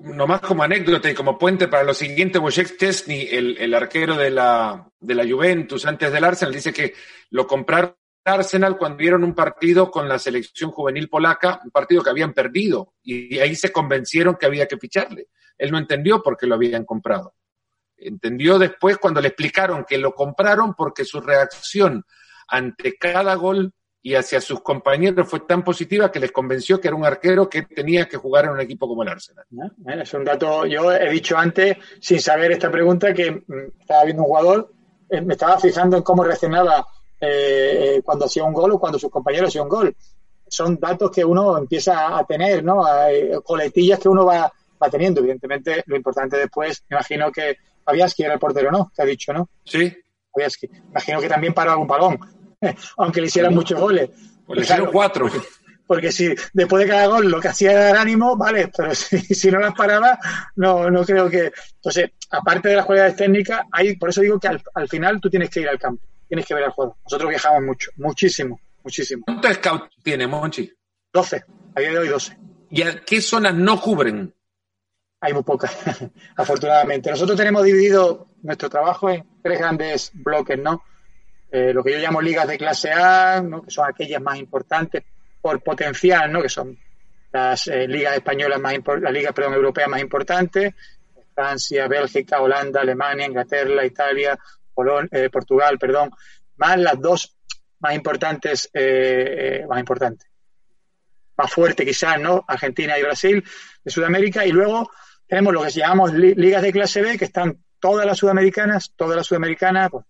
[0.00, 4.30] nomás como anécdota y como puente para lo siguiente, Wojciech Tesny, el, el arquero de
[4.30, 6.94] la, de la Juventus antes del Arsenal, dice que
[7.30, 12.10] lo compraron Arsenal cuando vieron un partido con la selección juvenil polaca, un partido que
[12.10, 15.28] habían perdido, y ahí se convencieron que había que ficharle.
[15.58, 17.34] Él no entendió por qué lo habían comprado.
[17.96, 22.04] Entendió después cuando le explicaron que lo compraron porque su reacción
[22.46, 26.96] ante cada gol y hacia sus compañeros fue tan positiva que les convenció que era
[26.96, 29.46] un arquero que tenía que jugar en un equipo como el Arsenal.
[29.86, 34.22] es un dato, yo he dicho antes, sin saber esta pregunta, que mm, estaba viendo
[34.22, 34.72] un jugador,
[35.08, 36.86] eh, me estaba fijando en cómo reaccionaba
[37.20, 39.96] eh, cuando hacía un gol o cuando sus compañeros hacían un gol.
[40.48, 42.84] Son datos que uno empieza a tener, ¿no?
[43.08, 45.20] Eh, coletillas que uno va, va teniendo.
[45.20, 48.90] Evidentemente, lo importante después, me imagino que Fabiaski era el portero, ¿no?
[48.94, 49.48] Te ha dicho, ¿no?
[49.64, 49.96] Sí.
[50.32, 50.68] Fabiaski.
[50.90, 52.18] Imagino que también paró algún balón,
[52.96, 54.10] aunque le hicieran muchos goles.
[54.46, 55.30] Pues le hicieron cuatro.
[55.86, 59.50] Porque, si después de cada gol lo que hacía era dar ánimo, vale, pero si,
[59.50, 60.18] no las paraba,
[60.56, 61.52] no, no creo que.
[61.74, 65.28] Entonces, aparte de las cualidades técnicas, hay, por eso digo que al, al final tú
[65.28, 66.96] tienes que ir al campo, tienes que ver el juego.
[67.04, 69.24] Nosotros viajamos mucho, muchísimo, muchísimo.
[69.26, 70.72] ¿Cuántos scouts tiene, Monchi?
[71.12, 71.44] 12,
[71.74, 72.38] a día de hoy 12.
[72.70, 74.32] ¿Y a qué zonas no cubren?
[75.22, 75.74] hay muy pocas,
[76.36, 77.10] afortunadamente.
[77.10, 80.82] Nosotros tenemos dividido nuestro trabajo en tres grandes bloques, ¿no?
[81.54, 83.62] Eh, lo que yo llamo ligas de clase A, ¿no?
[83.62, 85.04] que son aquellas más importantes
[85.38, 86.40] por potencial, ¿no?
[86.40, 86.78] que son
[87.30, 90.74] las eh, ligas españolas más las ligas perdón, europeas más importantes,
[91.34, 94.38] Francia, Bélgica, Holanda, Alemania, Inglaterra, Italia,
[95.10, 96.10] eh, Portugal, perdón,
[96.56, 97.36] más las dos
[97.80, 98.70] más importantes,
[99.68, 100.30] más importantes,
[101.36, 102.44] más fuerte quizás, ¿no?
[102.46, 103.44] Argentina y Brasil
[103.84, 104.90] de Sudamérica, y luego
[105.26, 109.26] tenemos lo que llamamos ligas de clase B, que están todas las sudamericanas, todas las
[109.26, 110.04] sudamericanas, pues,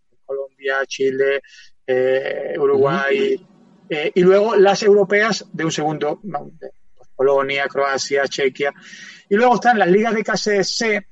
[0.63, 1.43] Colombia, Chile,
[1.87, 3.47] eh, Uruguay,
[3.89, 6.21] eh, y luego las europeas de un segundo,
[7.17, 8.73] Polonia, Croacia, Chequia.
[9.29, 11.07] Y luego están las ligas de clase C,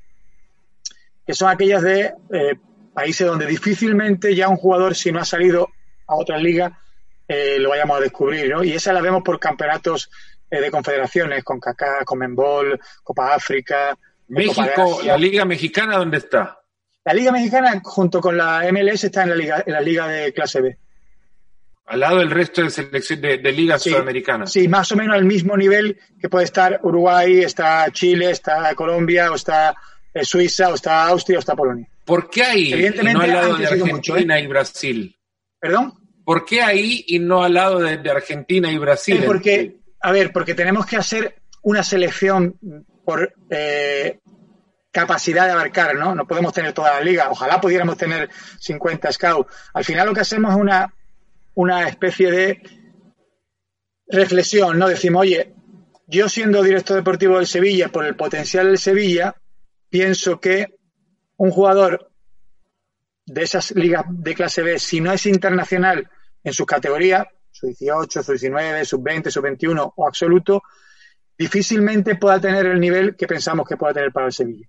[1.27, 2.57] que son aquellas de eh,
[2.95, 5.69] países donde difícilmente ya un jugador, si no ha salido
[6.07, 6.79] a otra liga,
[7.59, 8.65] lo vayamos a descubrir, ¿no?
[8.65, 10.11] Y esas las vemos por campeonatos
[10.51, 13.97] eh, de confederaciones, con CACA, Comenbol, Copa África.
[14.27, 16.60] México, la Liga Mexicana, ¿dónde está?
[17.05, 20.33] La Liga Mexicana, junto con la MLS, está en la Liga, en la Liga de
[20.33, 20.79] clase B.
[21.87, 24.53] Al lado del resto de, selección, de, ligas sudamericanas.
[24.53, 29.33] Sí, más o menos al mismo nivel que puede estar Uruguay, está Chile, está Colombia,
[29.33, 29.75] o está
[30.15, 31.89] eh, Suiza, o está Austria, o está Polonia.
[32.05, 34.43] ¿Por qué ahí y no al lado de Argentina ¿eh?
[34.43, 35.17] y Brasil?
[35.59, 35.95] ¿Perdón?
[36.25, 39.25] ¿Por qué ahí y no al lado de, Argentina y Brasil?
[39.27, 42.57] porque a ver, porque tenemos que hacer una selección
[43.05, 44.21] por eh,
[44.91, 46.15] capacidad de abarcar, ¿no?
[46.15, 47.31] No podemos tener toda la liga.
[47.31, 49.53] Ojalá pudiéramos tener 50 scouts.
[49.75, 50.93] Al final lo que hacemos es una,
[51.55, 52.63] una especie de
[54.09, 54.89] reflexión, ¿no?
[54.89, 55.55] Decimos, oye,
[56.07, 59.37] yo siendo director deportivo del Sevilla, por el potencial del Sevilla,
[59.89, 60.75] pienso que
[61.37, 62.11] un jugador
[63.27, 66.11] de esas ligas de clase B, si no es internacional
[66.43, 70.63] en sus categorías, su 18, su 19, sub 20, sub 21 o absoluto,
[71.39, 74.69] difícilmente pueda tener el nivel que pensamos que pueda tener para el Sevilla.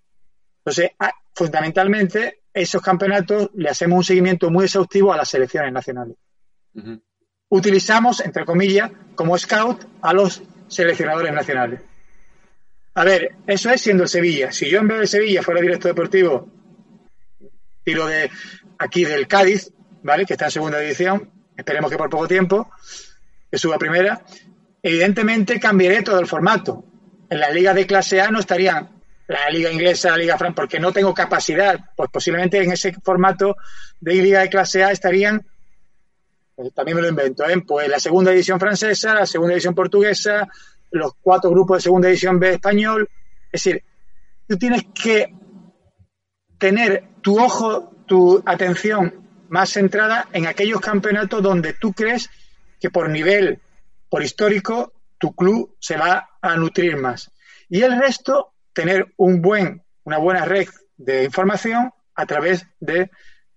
[0.63, 6.17] Entonces, ah, fundamentalmente, esos campeonatos le hacemos un seguimiento muy exhaustivo a las selecciones nacionales.
[7.50, 11.82] Utilizamos, entre comillas, como scout a los seleccionadores nacionales.
[12.93, 14.52] A ver, eso es siendo el Sevilla.
[14.52, 16.50] Si yo en vez de Sevilla fuera director deportivo,
[17.84, 18.30] tiro de
[18.78, 19.71] aquí del Cádiz,
[20.04, 20.26] ¿vale?
[20.26, 22.69] Que está en segunda división, esperemos que por poco tiempo,
[23.50, 24.24] que suba primera,
[24.84, 26.86] evidentemente cambiaré todo el formato.
[27.30, 29.01] En la liga de clase A no estarían
[29.32, 33.56] la liga inglesa, la liga francesa, porque no tengo capacidad, pues posiblemente en ese formato
[34.00, 35.46] de liga de clase A estarían,
[36.56, 37.62] pues también me lo invento, ¿eh?
[37.65, 40.48] pues la segunda edición francesa, la segunda edición portuguesa,
[40.91, 43.10] los cuatro grupos de segunda edición B español.
[43.52, 43.84] Es decir,
[44.48, 45.34] tú tienes que
[46.58, 52.30] tener tu ojo, tu atención más centrada en aquellos campeonatos donde tú crees
[52.80, 53.60] que por nivel,
[54.10, 57.32] por histórico, tu club se va a nutrir más.
[57.70, 63.10] Y el resto, tener un buen, una buena red de información a través de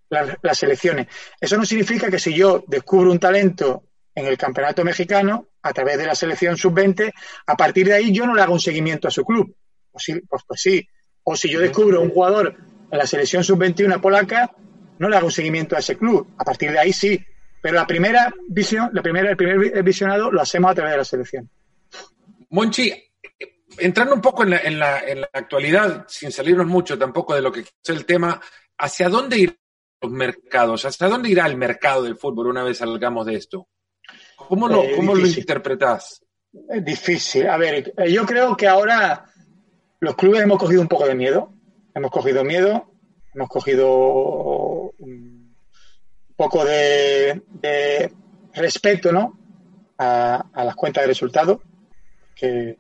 [0.09, 1.09] las, selecciones.
[1.41, 3.85] Eso no significa que si yo descubro un talento
[4.15, 7.13] en el campeonato mexicano, a través de la selección sub-20,
[7.47, 9.57] a partir de ahí yo no le hago un seguimiento a su club.
[9.91, 10.87] Pues, sí, pues sí.
[11.25, 12.55] O si yo descubro un jugador
[12.91, 14.55] en la selección sub-21 polaca,
[14.99, 16.35] no le hago un seguimiento a ese club.
[16.39, 17.25] A partir de ahí sí.
[17.61, 21.05] Pero la primera visión, la primera, el primer visionado lo hacemos a través de la
[21.05, 21.51] selección.
[22.51, 22.93] Monchi,
[23.79, 27.43] entrando un poco en la, en la, en la actualidad, sin salirnos mucho tampoco de
[27.43, 28.41] lo que es el tema,
[28.79, 29.59] ¿hacia dónde irán
[30.01, 30.85] los mercados?
[30.85, 33.69] ¿Hacia dónde irá el mercado del fútbol una vez salgamos de esto?
[34.37, 36.25] ¿Cómo lo, eh, cómo lo interpretás?
[36.69, 37.49] Es difícil.
[37.49, 39.25] A ver, eh, yo creo que ahora
[40.01, 41.53] los clubes hemos cogido un poco de miedo.
[41.95, 42.95] Hemos cogido miedo
[43.35, 45.55] hemos cogido un
[46.37, 47.43] poco de,
[48.55, 49.39] respeto ¿no?
[49.99, 51.59] a, las cuentas de resultados,
[52.35, 52.79] que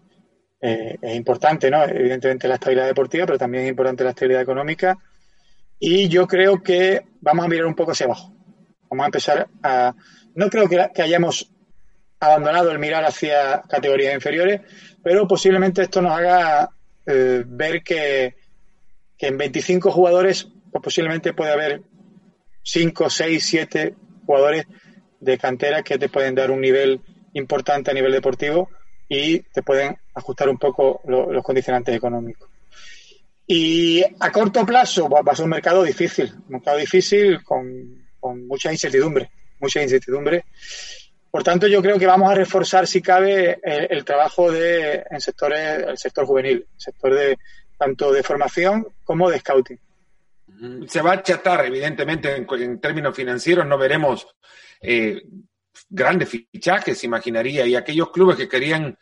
[0.67, 1.85] es importante, ¿no?
[1.85, 4.99] evidentemente la estabilidad deportiva, pero también es importante la estabilidad económica.
[5.79, 8.35] Y yo creo que vamos a mirar un poco hacia abajo.
[8.89, 9.95] Vamos a empezar a...
[10.35, 11.53] No creo que, hayamos
[12.19, 14.63] abandonado el mirar hacia categorías inferiores,
[15.03, 16.71] pero posiblemente esto nos haga
[17.05, 18.35] eh, ver que,
[19.19, 21.83] que, en 25 jugadores pues posiblemente puede haber
[22.63, 23.95] 5, 6, 7
[24.25, 24.67] jugadores
[25.21, 27.03] de cantera que te pueden dar un nivel
[27.35, 28.71] importante a nivel deportivo
[29.09, 32.49] y te pueden ajustar un poco los condicionantes económicos.
[33.47, 38.47] Y a corto plazo va, a ser un mercado difícil, un mercado difícil con, con
[38.47, 39.31] mucha incertidumbre,
[39.61, 40.45] mucha incertidumbre.
[41.31, 45.85] Por tanto, yo creo que vamos a reforzar, si cabe, el, trabajo de, en sectores,
[45.89, 47.37] el sector juvenil, el sector de
[47.77, 49.81] tanto de formación como de scouting.
[50.87, 54.29] Se va a achatar, evidentemente, en, términos financieros, no veremos
[54.81, 55.23] eh,
[55.95, 58.99] grandes fichajes, imaginaría, y aquellos clubes que querían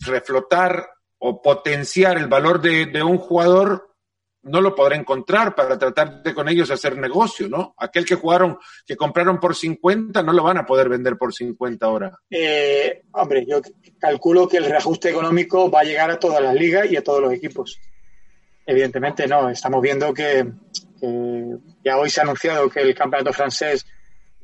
[0.00, 3.94] reflotar o potenciar el valor de, un jugador,
[4.42, 7.74] no lo podrá encontrar para tratar de con ellos hacer negocio, ¿no?
[7.78, 11.86] Aquel que jugaron, que compraron por 50, no lo van a poder vender por 50
[11.86, 12.18] ahora.
[12.28, 13.62] Eh, hombre, yo
[13.98, 17.22] calculo que el reajuste económico va a llegar a todas las ligas y a todos
[17.22, 17.80] los equipos.
[18.66, 20.46] Evidentemente no, estamos viendo que,
[21.00, 23.86] que ya hoy se ha anunciado que el campeonato francés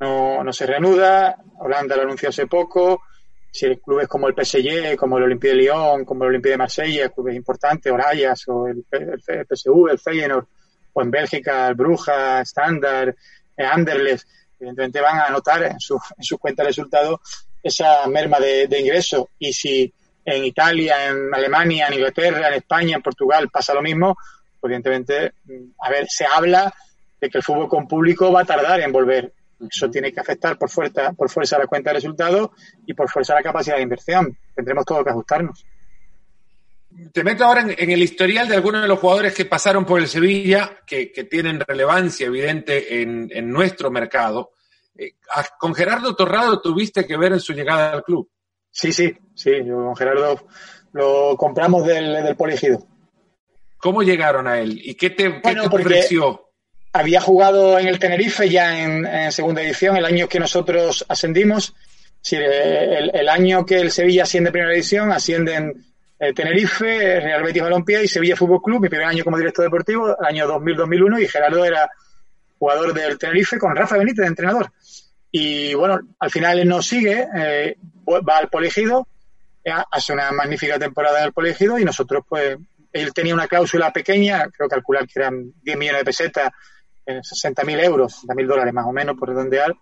[0.01, 3.03] no, no se reanuda, Holanda lo anunció hace poco,
[3.51, 6.59] si el clubes como el PSG, como el Olympique de Lyon, como el Olympique de
[6.59, 10.47] Marsella, clubes importantes, Orayas o el, el, PSV, el Feyenoord,
[10.93, 13.15] o en Bélgica el Bruja, Standard,
[13.57, 14.27] eh, Anderlecht,
[14.59, 17.21] evidentemente van a anotar en su, en su cuenta de resultados
[17.63, 19.27] esa merma de, de ingresos.
[19.39, 19.93] Y si
[20.25, 24.17] en Italia, en Alemania, en Inglaterra, en España, en Portugal pasa lo mismo,
[24.61, 25.33] pues evidentemente,
[25.81, 26.73] a ver, se habla
[27.21, 29.33] de que el fútbol con público va a tardar en volver
[29.69, 32.51] eso tiene que afectar por fuerza, por fuerza la cuenta de resultados
[32.87, 34.37] y por fuerza la capacidad de inversión.
[34.55, 35.65] Tendremos todo que ajustarnos.
[37.13, 40.09] Te meto ahora en, el historial de algunos de los jugadores que pasaron por el
[40.09, 44.53] Sevilla, que, tienen relevancia evidente en, nuestro mercado.
[44.97, 45.13] Eh,
[45.59, 48.29] con Gerardo Torrado tuviste que ver en su llegada al club.
[48.71, 49.53] Sí, sí, sí.
[49.69, 50.47] con Gerardo
[50.93, 52.87] lo compramos del, del Poligido.
[53.79, 54.79] ¿Cómo llegaron a él?
[54.83, 56.50] ¿Y qué te, qué te ofreció?
[56.93, 61.75] Había jugado en el Tenerife ya en, segunda edición, el año que nosotros ascendimos.
[62.33, 65.85] el, el, año que el Sevilla asciende en primera edición, ascienden
[66.21, 70.17] el Tenerife, Real Betis Balompié y Sevilla Fútbol Club, mi primer año como director deportivo,
[70.21, 71.91] el año 2000-2001, y Gerardo era
[72.59, 74.71] jugador del Tenerife con Rafa Benítez de entrenador.
[75.33, 77.77] Y bueno, al final él nos sigue, eh,
[78.07, 79.09] va al Polegido,
[79.65, 82.59] eh, hace una magnífica temporada en el Polegido y nosotros pues,
[82.93, 86.51] él tenía una cláusula pequeña, creo calcular que eran 10 millones de pesetas,
[87.19, 89.75] 60.000 euros, 60.000 dólares más o menos por redondear,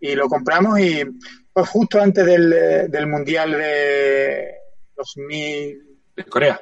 [0.00, 1.04] y lo compramos y
[1.52, 4.54] pues justo antes del, del Mundial de
[4.96, 5.78] 2000...
[6.16, 6.60] De Corea.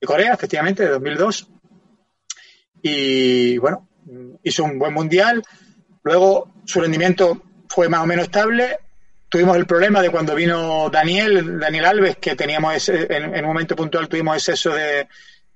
[0.00, 1.48] De Corea, efectivamente, de 2002.
[2.82, 3.88] Y bueno,
[4.42, 5.42] hizo un buen Mundial.
[6.04, 8.78] Luego su rendimiento fue más o menos estable.
[9.28, 13.48] Tuvimos el problema de cuando vino Daniel, Daniel Alves, que teníamos ese, en, en un
[13.48, 15.08] momento puntual tuvimos exceso de,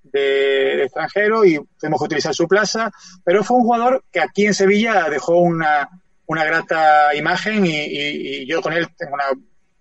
[0.03, 2.90] de, extranjero y tuvimos que utilizar su plaza,
[3.24, 5.88] pero fue un jugador que aquí en Sevilla dejó una,
[6.26, 9.24] una grata imagen y, yo con él tengo una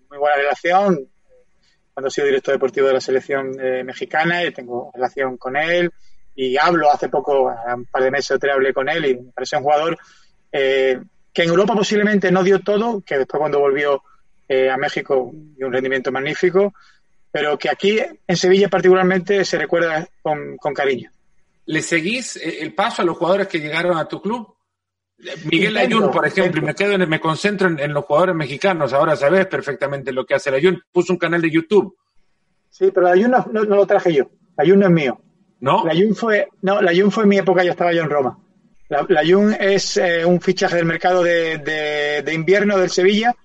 [0.09, 1.07] muy buena relación.
[1.93, 5.91] Cuando he sido director deportivo de la selección eh, mexicana, y tengo relación con él
[6.41, 9.31] y hablo hace poco, un par de meses o tres hablé con él y me
[9.33, 9.97] parece un jugador
[10.53, 10.97] eh,
[11.33, 14.01] que en Europa posiblemente no dio todo, que después cuando volvió
[14.47, 16.73] eh, a México dio un rendimiento magnífico,
[17.31, 21.11] pero que aquí en Sevilla particularmente se recuerda con, cariño.
[21.65, 24.55] ¿Le seguís eh, el paso a los jugadores que llegaron a tu club?
[25.51, 28.93] Miguel Ayun, por ejemplo, y me quedo me concentro en, los jugadores mexicanos.
[28.93, 30.81] Ahora sabes perfectamente lo que hace el Ayun.
[30.91, 31.97] Puso un canal de YouTube.
[32.69, 34.23] Sí, pero el Ayun no, lo traje yo.
[34.57, 35.21] El Ayun no es mío.
[35.59, 35.83] ¿No?
[35.83, 38.39] La Ayun fue, no, la Ayun fue en mi época, yo estaba yo en Roma.
[38.87, 43.35] La, Ayun es eh, un fichaje del mercado de, invierno del Sevilla,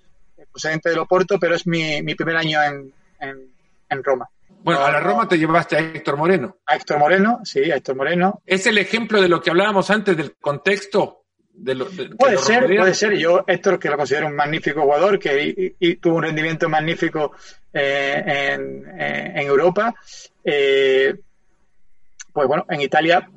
[0.53, 2.93] procedente de Loporto, pero es mi, primer año en
[3.25, 3.54] en
[4.03, 4.29] Roma.
[4.65, 6.57] Bueno, a la Roma te llevaste a Héctor Moreno.
[6.67, 8.41] A Héctor Moreno, sí, a Héctor Moreno.
[8.47, 11.25] ¿Es el ejemplo de lo que hablábamos antes del contexto?
[11.53, 11.87] De lo,
[12.19, 13.15] puede ser, puede ser.
[13.17, 17.33] Yo, Héctor, que lo considero un magnífico jugador, que y, tuvo un rendimiento magnífico
[17.73, 19.95] eh, en, eh, en, Europa,
[20.43, 21.15] eh,
[22.33, 23.29] pues bueno, en Italia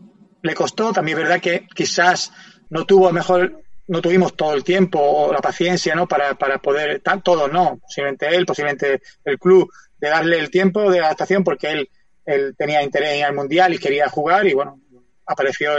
[0.41, 0.93] le costó.
[0.93, 2.31] También es verdad que quizás
[2.69, 7.01] no tuvo mejor no tuvimos todo el tiempo o la paciencia no para, para poder
[7.23, 11.89] todos no posiblemente él posiblemente el club de darle el tiempo de adaptación porque él,
[12.25, 14.79] él tenía interés en el Mundial y quería jugar y bueno,
[15.25, 15.71] apareció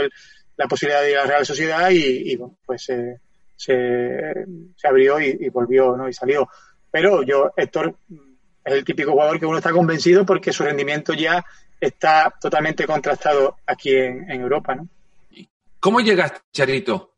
[0.59, 3.17] la posibilidad de ir a la Real Sociedad y, bueno, pues eh,
[3.55, 4.33] se,
[4.83, 6.09] abrió y, volvió, ¿no?
[6.09, 6.49] Y salió.
[6.91, 7.95] Pero yo, Héctor,
[8.65, 11.45] es el típico jugador que uno está convencido porque su rendimiento ya
[11.79, 14.87] está totalmente contrastado aquí en, Europa, ¿no?
[15.79, 17.13] ¿Cómo llegaste, Charito?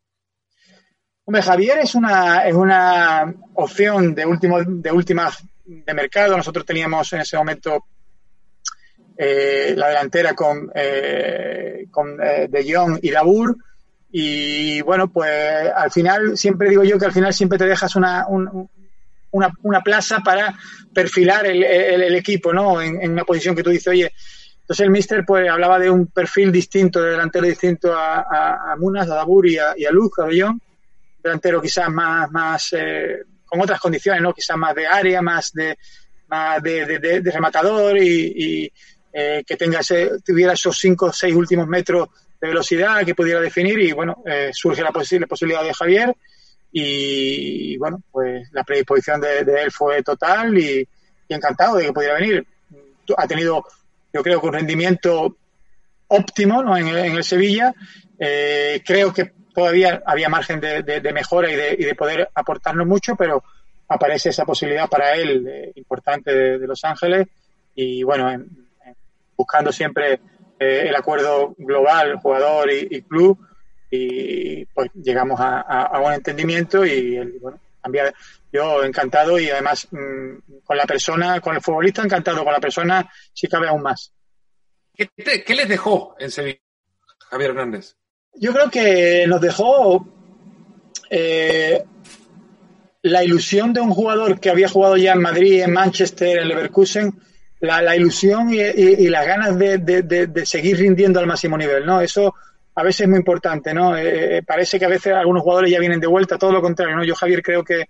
[1.24, 5.32] Hombre, Javier es una, es una opción de último, de última
[5.64, 6.36] de mercado.
[6.36, 7.84] Nosotros teníamos en ese momento
[9.16, 13.56] eh, la delantera con, eh, con eh, De Jong y Dabur.
[14.10, 15.30] Y bueno, pues
[15.74, 20.20] al final, siempre digo yo que al final siempre te dejas una, una, una plaza
[20.20, 20.54] para
[20.92, 22.82] perfilar el, el, equipo, ¿no?
[22.82, 24.12] En, una posición que tú dices, oye,
[24.60, 29.08] entonces el Mister pues hablaba de un perfil distinto, de delantero distinto a, a, Munas,
[29.08, 30.58] a Dabur y a, y a Luz, a De Jong.
[31.22, 32.74] Delantero quizás más, más
[33.52, 34.32] con otras condiciones, ¿no?
[34.32, 35.76] Quizás más de área, más de,
[36.28, 38.72] más de, de, rematador y,
[39.12, 42.08] eh, que tenga ese, tuviera esos cinco o seis últimos metros
[42.40, 46.16] de velocidad que pudiera definir y bueno, eh, surge la, posibilidad de Javier
[46.72, 50.88] y bueno, pues la predisposición de, él fue total y,
[51.28, 52.46] encantado de que pudiera venir.
[53.18, 53.66] Ha tenido,
[54.14, 55.36] yo creo un rendimiento
[56.08, 56.74] óptimo ¿no?
[56.74, 57.74] en, el, Sevilla.
[58.18, 63.16] Eh, creo que todavía había margen de, mejora y de, y de, poder aportarnos mucho,
[63.16, 63.42] pero
[63.88, 67.28] aparece esa posibilidad para él importante de, Los Ángeles
[67.74, 68.44] y bueno,
[69.36, 70.20] buscando siempre
[70.58, 73.38] eh, el acuerdo global, jugador y, club,
[73.90, 78.14] y pues llegamos a, un entendimiento y bueno, cambiar.
[78.52, 83.10] Yo encantado y además mm, con la persona, con el futbolista encantado, con la persona
[83.32, 84.12] si cabe aún más.
[84.94, 85.08] ¿Qué,
[85.54, 86.60] les dejó en Sevilla,
[87.30, 87.96] Javier Hernández?
[88.34, 90.06] Yo creo que nos dejó
[91.10, 91.84] eh,
[93.02, 97.14] la ilusión de un jugador que había jugado ya en Madrid, en Manchester, en Leverkusen,
[97.60, 102.00] la, ilusión y, las ganas de, seguir rindiendo al máximo nivel, ¿no?
[102.00, 102.34] Eso
[102.74, 103.96] a veces es muy importante, ¿no?
[103.96, 106.96] Eh, eh, parece que a veces algunos jugadores ya vienen de vuelta, todo lo contrario,
[106.96, 107.04] ¿no?
[107.04, 107.86] Yo, Javier, creo que,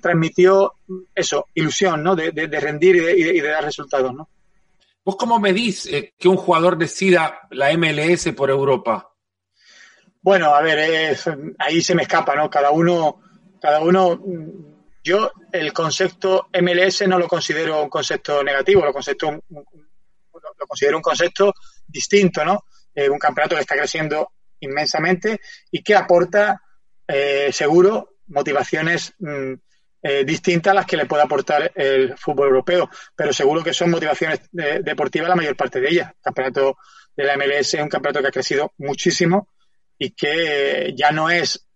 [0.00, 0.74] transmitió
[1.12, 2.14] eso, ilusión, ¿no?
[2.14, 4.28] De, rendir y de, dar resultados, ¿no?
[5.04, 9.09] ¿Vos cómo medís eh, que un jugador decida la MLS por Europa?
[10.22, 11.16] Bueno, a ver,
[11.58, 12.50] ahí se me escapa, ¿no?
[12.50, 13.22] Cada uno,
[13.60, 14.22] cada uno
[15.02, 21.02] yo el concepto MLS no lo considero un concepto negativo, lo, concepto, lo considero un
[21.02, 21.54] concepto
[21.86, 22.64] distinto, ¿no?
[22.94, 25.40] Eh, un campeonato que está creciendo inmensamente
[25.70, 26.60] y que aporta,
[27.06, 29.54] eh, seguro, motivaciones mm,
[30.02, 33.90] eh, distintas a las que le puede aportar el fútbol europeo, pero seguro que son
[33.90, 36.10] motivaciones deportivas la mayor parte de ellas.
[36.10, 36.76] El campeonato
[37.16, 39.48] de la MLS es un campeonato que ha crecido muchísimo
[40.00, 41.68] y que ya no es,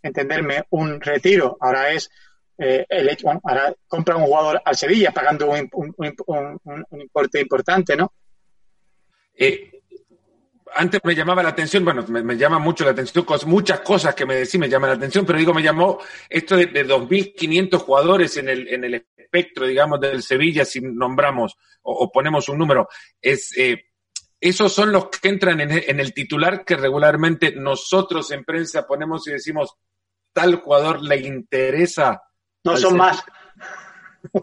[0.00, 2.10] entenderme, un retiro, ahora es
[2.56, 5.68] eh, el ahora compra un jugador al Sevilla pagando un,
[6.92, 8.12] importe importante, ¿no?
[9.34, 9.82] Eh,
[10.76, 14.36] antes me llamaba la atención, bueno, me, llama mucho la atención, muchas cosas que me
[14.36, 15.98] decís me llaman la atención, pero digo, me llamó
[16.30, 22.12] esto de, 2.500 jugadores en el, en el espectro, digamos, del Sevilla, si nombramos o,
[22.12, 22.88] ponemos un número.
[23.20, 23.91] Es, eh,
[24.42, 29.26] esos son los que entran en, en, el titular que regularmente nosotros en prensa ponemos
[29.28, 29.74] y decimos,
[30.32, 32.22] tal jugador le interesa
[32.64, 33.22] no, son más.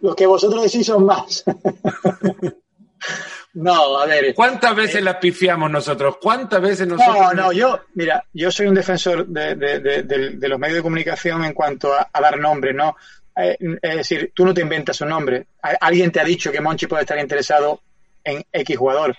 [0.00, 1.44] Los que vosotros decís son más.
[3.54, 4.34] no, a ver.
[4.34, 6.16] ¿Cuántas veces eh, la pifiamos nosotros?
[6.20, 7.16] ¿Cuántas veces nosotros.?
[7.16, 11.92] No, no, yo, mira, yo soy un defensor de, los medios de comunicación en cuanto
[11.92, 12.96] a, dar nombres, ¿no?
[13.36, 15.46] Eh, es decir, tú no te inventas un nombre.
[15.80, 17.80] Alguien te ha dicho que Monchi puede estar interesado
[18.24, 19.16] en X jugador.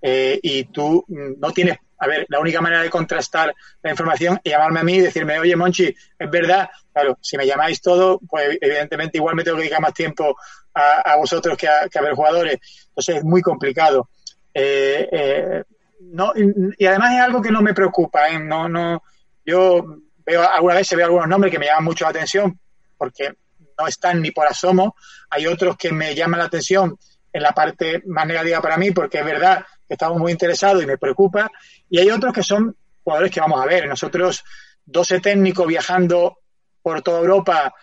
[0.00, 4.52] Eh, y tú no tienes a ver, la única manera de contrastar la información es
[4.52, 8.56] llamarme a mí y decirme, oye, Monchi, es verdad, claro, si me llamáis todo, pues
[8.60, 10.36] evidentemente igual me tengo que dedicar más tiempo
[10.74, 12.58] a, vosotros que a, ver jugadores.
[12.90, 14.08] Entonces es muy complicado.
[14.54, 15.64] Eh, eh,
[16.00, 16.32] no,
[16.78, 18.38] y, además es algo que no me preocupa, ¿eh?
[18.38, 19.02] no, no,
[19.44, 19.84] yo
[20.24, 22.58] veo alguna vez se veo algunos nombres que me llaman mucho la atención
[22.96, 23.34] porque
[23.76, 24.94] no están ni por asomo.
[25.30, 26.96] Hay otros que me llaman la atención
[27.32, 30.86] en la parte más negativa para mí porque es verdad que estamos muy interesados y
[30.86, 31.50] me preocupa.
[31.88, 33.88] Y hay otros que son jugadores que vamos a ver.
[33.88, 34.44] Nosotros,
[34.84, 36.38] 12 técnicos viajando
[36.82, 37.74] por toda Europa,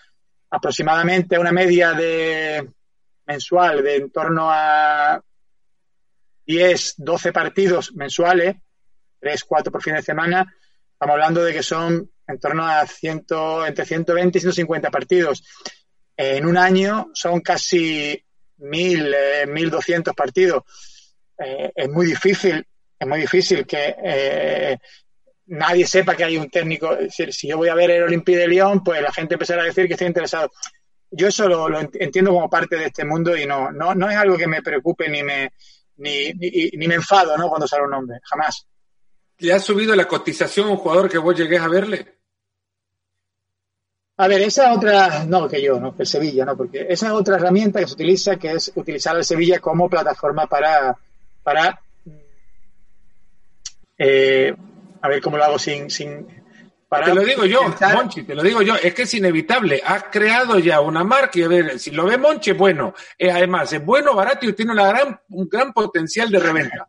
[0.49, 2.69] aproximadamente una media de
[3.25, 5.19] mensual de en torno a
[6.45, 8.55] 10, 12 partidos mensuales,
[9.19, 10.55] 3, 4 por fin de semana.
[10.93, 13.25] Estamos hablando de que son en torno a 100,
[13.67, 15.43] entre 120 y 150 partidos.
[16.15, 18.23] En un año son casi
[18.59, 20.63] 1.000, 1.200 eh, partidos.
[21.37, 22.65] Eh, es muy difícil,
[22.99, 24.77] es muy difícil que eh,
[25.47, 26.97] nadie sepa que hay un técnico.
[27.09, 29.87] Si, yo voy a ver el Olympique de Lyon, pues la gente empezará a decir
[29.87, 30.51] que estoy interesado.
[31.11, 34.37] Yo eso lo, entiendo como parte de este mundo y no, no, no es algo
[34.37, 35.51] que me preocupe ni me,
[35.97, 37.47] ni, ni, me enfado ¿no?
[37.47, 38.65] cuando sale un nombre, jamás.
[39.37, 42.15] ¿Le ha subido la cotización a un jugador que vos llegués a verle?
[44.17, 47.11] A ver, esa otra, no que yo, no, que el Sevilla, no, porque esa es
[47.11, 50.97] otra herramienta que se utiliza, que es utilizar el Sevilla como plataforma para,
[51.45, 51.79] para
[53.99, 54.53] eh,
[54.99, 56.27] a ver cómo lo hago sin, sin
[56.89, 57.61] para te lo digo yo,
[57.93, 59.81] Monchi, te lo digo yo, es que es inevitable.
[59.83, 62.93] Has creado ya una marca y a ver, si lo ve Monchi, bueno.
[63.17, 66.87] Eh, además, es bueno, barato y tiene una gran, un gran potencial de reventa.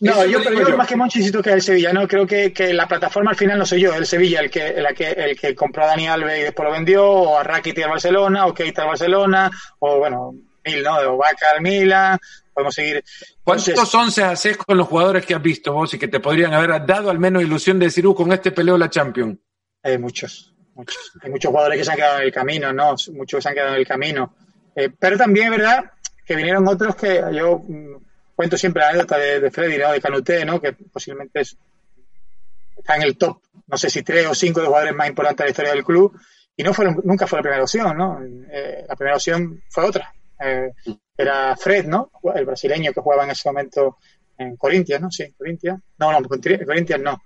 [0.00, 2.08] No, yo, pero yo, más que Monchi siento que el Sevilla, ¿no?
[2.08, 4.86] Creo que, que, la plataforma al final no soy yo, el Sevilla, el que, el
[4.94, 7.90] que, el que compró a Dani Alves y después lo vendió, o a Rakitic al
[7.90, 10.34] Barcelona, o Keita al Barcelona, o bueno,
[10.64, 10.96] Mil, ¿no?
[10.96, 12.18] O Vaca al Milan,
[12.54, 13.04] podemos seguir.
[13.42, 16.86] ¿Cuántos once haces con los jugadores que has visto vos y que te podrían haber
[16.86, 19.38] dado al menos ilusión de decir, uh, con este peleo la Champions?
[19.82, 21.12] Hay muchos, muchos.
[21.20, 22.94] Hay muchos jugadores que se han quedado en el camino, ¿no?
[23.12, 24.34] Muchos que se han quedado en el camino.
[24.74, 25.90] Eh, pero también es verdad
[26.24, 27.96] que vinieron otros que yo mm,
[28.34, 29.92] cuento siempre la anécdota de, Freddy, ¿no?
[29.92, 30.60] de Canuté, ¿no?
[30.60, 35.08] que posiblemente está en el top, no sé si tres o cinco de jugadores más
[35.08, 36.18] importantes de la historia del club,
[36.56, 38.20] y no fueron, nunca fue la primera opción, ¿no?
[38.22, 40.14] Eh, la primera opción fue otra.
[40.38, 40.70] Eh,
[41.16, 42.10] era Fred, ¿no?
[42.34, 43.98] El brasileño que jugaba en ese momento
[44.38, 45.10] en Corintia, ¿no?
[45.10, 45.80] Sí, Corintia.
[45.98, 47.22] No, no, Corintia no.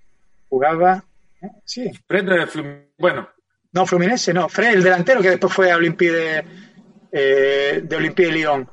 [0.49, 1.05] Jugaba,
[1.43, 1.49] ¿eh?
[1.65, 1.91] sí.
[2.07, 3.29] Fred de bueno.
[3.73, 4.49] No, Fluminense, no.
[4.49, 8.71] Fred, el delantero que después fue a Olimpia de, de Olimpia de Lyon.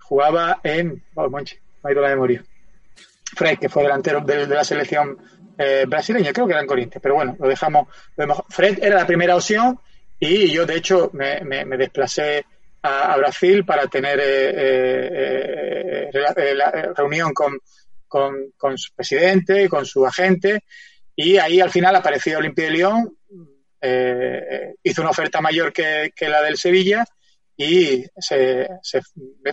[0.00, 2.44] Jugaba en, oh, Monchi, me ha ido la memoria.
[3.34, 5.18] Fred, que fue delantero de, la selección
[5.58, 7.88] eh, brasileña, creo que era en Corintia, pero bueno, lo dejamos,
[8.48, 9.78] Fred era la primera opción
[10.18, 12.46] y yo, de hecho, me, desplacé
[12.82, 17.58] a, Brasil para tener eh, eh, la, reunión con,
[18.06, 20.64] con, su presidente, con su agente,
[21.14, 23.18] y ahí al final apareció Olimpia de Lyon,
[24.82, 27.04] hizo una oferta mayor que, la del Sevilla
[27.56, 28.68] y se,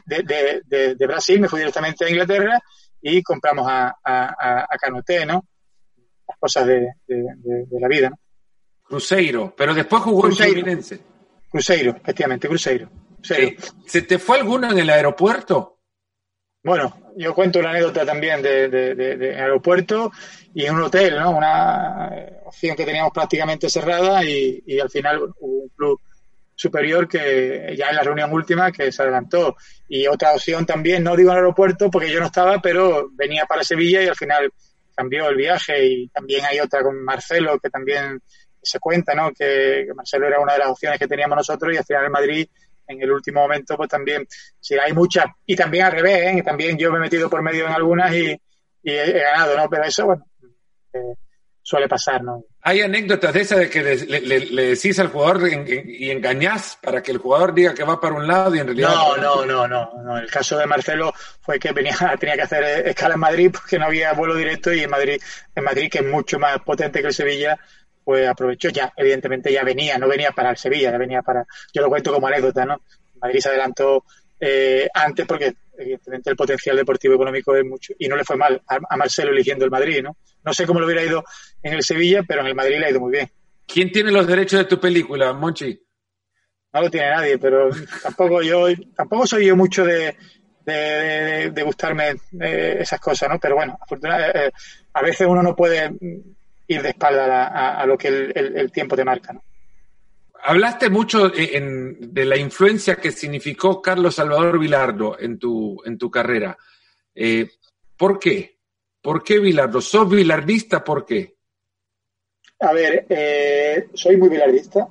[0.06, 2.60] de, Brasil me fui directamente a Inglaterra
[3.02, 5.46] y compramos a, a, a Canuté, ¿no?
[6.28, 6.88] Las cosas de,
[7.80, 8.18] la vida, ¿no?
[8.84, 11.00] Cruzeiro, pero después jugó en Fluminense.
[11.50, 12.90] Cruzeiro, efectivamente, Cruzeiro.
[13.24, 15.80] ¿Se te fue alguno en el aeropuerto?
[16.64, 20.12] Bueno, yo cuento una anécdota también de, de, aeropuerto
[20.54, 21.32] y en un hotel, ¿no?
[21.32, 22.10] Una
[22.46, 26.00] opción que teníamos prácticamente cerrada y, y al final hubo un club
[26.56, 29.58] superior que ya en la reunión última que se adelantó.
[29.88, 33.46] Y otra opción también, no digo en el aeropuerto porque yo no estaba, pero venía
[33.46, 34.52] para Sevilla y al final
[34.96, 35.86] cambió el viaje.
[35.86, 38.22] Y también hay otra con Marcelo que también
[38.62, 39.32] se cuenta, ¿no?
[39.32, 42.48] Que, Marcelo era una de las opciones que teníamos nosotros y al final en Madrid
[42.88, 44.28] en el último momento pues también,
[44.60, 45.26] sí, hay muchas.
[45.46, 46.44] Y también al revés, ¿eh?
[46.44, 48.40] también yo me he metido por medio en algunas y,
[48.84, 49.70] he, ganado, ¿no?
[49.70, 50.26] Pero eso, bueno,
[50.94, 51.16] eh,
[51.62, 52.44] suele pasar, ¿no?
[52.62, 57.18] Hay anécdotas de esas de que le, decís al jugador y engañás para que el
[57.18, 58.90] jugador diga que va para un lado y en realidad...
[58.90, 60.18] No, no, no, no, no.
[60.18, 63.86] El caso de Marcelo fue que venía, tenía que hacer escala en Madrid porque no
[63.86, 65.22] había vuelo directo y en Madrid,
[65.56, 67.60] en Madrid que es mucho más potente que el Sevilla,
[68.04, 71.46] pues aprovechó ya, evidentemente ya venía, no venía para el Sevilla, ya venía para...
[71.74, 72.82] Yo lo cuento como anécdota, ¿no?
[73.22, 74.04] Madrid se adelantó
[74.40, 78.62] eh, antes porque evidentemente el potencial deportivo económico es mucho y no le fue mal
[78.68, 80.18] a, Marcelo eligiendo el Madrid, ¿no?
[80.44, 81.24] No sé cómo le hubiera ido
[81.62, 83.32] en el Sevilla, pero en el Madrid le ha ido muy bien.
[83.66, 85.80] ¿Quién tiene los derechos de tu película, Monchi?
[86.74, 87.70] No lo tiene nadie, pero
[88.02, 90.16] tampoco yo, tampoco soy yo mucho de,
[90.66, 93.40] de, gustarme eh, esas cosas, ¿no?
[93.40, 94.52] Pero bueno, afortunadamente, eh,
[94.94, 95.92] a veces uno no puede
[96.74, 99.44] ir de espalda a, lo que el, tiempo te marca, ¿no?
[100.46, 106.58] Hablaste mucho de la influencia que significó Carlos Salvador Vilardo en tu, en tu carrera.
[107.16, 107.50] Eh,
[107.96, 108.58] ¿Por qué?
[109.02, 109.80] ¿Por qué Vilardo?
[109.80, 110.84] ¿Sos vilardista?
[110.84, 111.36] ¿Por qué?
[112.60, 114.88] A ver, eh, soy muy vilardista.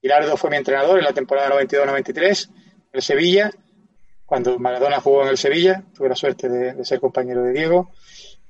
[0.00, 2.54] Vilardo fue mi entrenador en la temporada 92-93 en
[2.92, 3.50] el Sevilla.
[4.26, 7.92] Cuando Maradona jugó en el Sevilla, tuve la suerte de, ser compañero de Diego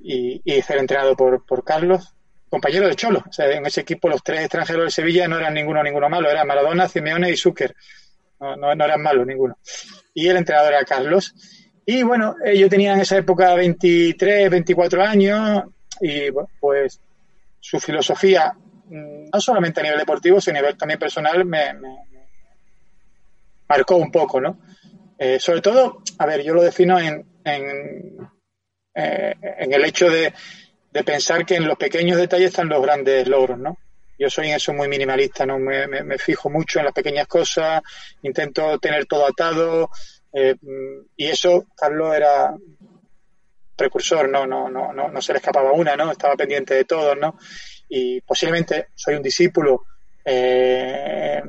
[0.02, 2.14] y, ser entrenado por, por Carlos
[2.52, 3.24] compañero de Cholo.
[3.26, 6.30] O sea, en ese equipo los tres extranjeros de Sevilla no eran ninguno ninguno malo,
[6.30, 7.74] eran Maradona, Simeone y Zucker.
[8.38, 9.56] No, no, eran malos ninguno.
[10.12, 11.34] Y el entrenador era Carlos.
[11.86, 15.64] Y bueno, eh, yo tenía en esa época 23, 24 años
[16.00, 16.30] y
[16.60, 17.00] pues
[17.58, 21.72] su filosofía, mm, no solamente a nivel deportivo, sino a nivel también personal, me,
[23.66, 24.58] marcó un poco, ¿no?
[25.16, 28.28] Eh, sobre todo, a ver, yo lo defino en, en,
[28.94, 30.32] eh, en el hecho de,
[31.04, 33.78] pensar que en los pequeños detalles están los grandes logros, ¿no?
[34.18, 35.58] Yo soy en eso muy minimalista, ¿no?
[35.58, 37.82] Me, fijo mucho en las pequeñas cosas,
[38.22, 39.90] intento tener todo atado,
[40.32, 40.54] eh,
[41.16, 42.54] y eso, Carlos era
[43.74, 44.46] precursor, ¿no?
[44.46, 46.12] No, no, no, no se le escapaba una, ¿no?
[46.12, 47.38] Estaba pendiente de todo, ¿no?
[47.88, 49.84] Y posiblemente soy un discípulo,
[50.24, 51.42] eh,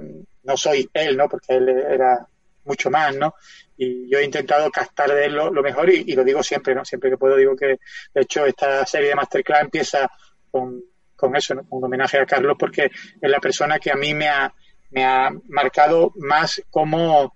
[0.43, 1.27] no soy él, ¿no?
[1.27, 2.25] Porque él era
[2.65, 3.35] mucho más, ¿no?
[3.77, 6.85] y yo he intentado captar de él lo, mejor y, lo digo siempre, ¿no?
[6.85, 7.79] Siempre que puedo digo que,
[8.13, 10.09] de hecho, esta serie de Masterclass empieza
[10.51, 10.81] con,
[11.15, 14.53] con eso, un homenaje a Carlos, porque es la persona que a mí me ha,
[14.91, 17.35] me ha marcado más como,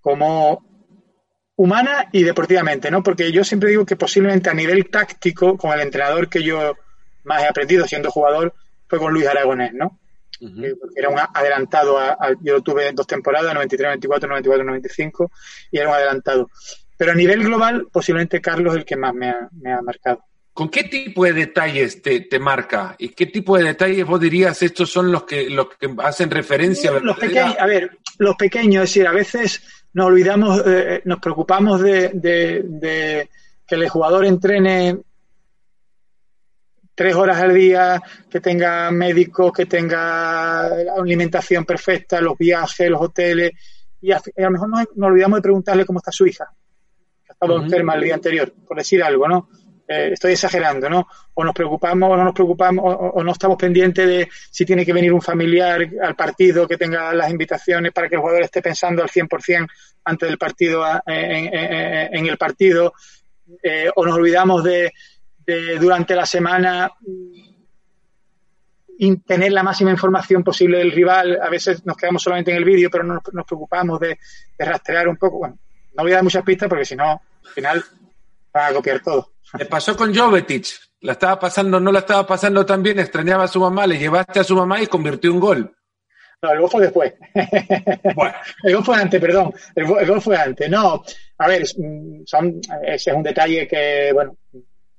[0.00, 0.64] como
[1.56, 3.02] humana y deportivamente, ¿no?
[3.02, 6.76] Porque yo siempre digo que posiblemente a nivel táctico, con el entrenador que yo
[7.24, 8.54] más he aprendido siendo jugador,
[8.88, 9.98] fue con Luis Aragonés, ¿no?
[10.94, 15.30] Era un adelantado, a, yo tuve dos temporadas, 93, 94, 94, 95,
[15.70, 16.50] y era un adelantado.
[16.96, 20.24] Pero a nivel global, posiblemente Carlos es el que más me ha, me ha marcado.
[20.52, 22.96] ¿Con qué tipo de detalles te, te, marca?
[22.98, 26.90] ¿Y qué tipo de detalles vos dirías estos son los que, los que hacen referencia
[26.90, 29.62] a los pequeños, A ver, los pequeños, es decir, a veces
[29.92, 33.28] nos olvidamos, eh, nos preocupamos de, de, de,
[33.66, 34.98] que el jugador entrene
[36.96, 40.66] tres horas al día, que tenga médicos, que tenga
[40.98, 43.52] alimentación perfecta, los viajes, los hoteles,
[44.00, 46.50] y a, lo mejor nos, olvidamos de preguntarle cómo está su hija,
[47.22, 49.48] que ha estado enferma el día anterior, por decir algo, ¿no?
[49.86, 51.06] Eh, estoy exagerando, ¿no?
[51.34, 54.92] O nos preocupamos o no nos preocupamos o, no estamos pendientes de si tiene que
[54.92, 59.02] venir un familiar al partido que tenga las invitaciones para que el jugador esté pensando
[59.02, 59.68] al 100%
[60.04, 62.94] antes del partido en, el partido
[63.62, 64.92] eh, o nos olvidamos de,
[65.78, 66.90] durante la semana
[69.26, 71.38] tener la máxima información posible del rival.
[71.42, 74.18] A veces nos quedamos solamente en el vídeo, pero no nos, preocupamos de,
[74.58, 75.38] rastrear un poco.
[75.38, 75.58] Bueno,
[75.94, 77.10] no voy a dar muchas pistas porque si no,
[77.44, 77.84] al final
[78.52, 79.32] van a copiar todo.
[79.58, 80.66] Le pasó con Jovetic.
[81.00, 84.40] La estaba pasando, no la estaba pasando tan bien, extrañaba a su mamá, le llevaste
[84.40, 85.76] a su mamá y convirtió un gol.
[86.42, 87.14] No, el gol fue después.
[88.14, 88.34] Bueno.
[88.64, 89.54] el gol fue antes, perdón.
[89.74, 90.68] El, gol fue antes.
[90.70, 91.02] No,
[91.38, 94.36] a ver, son, ese es un detalle que, bueno,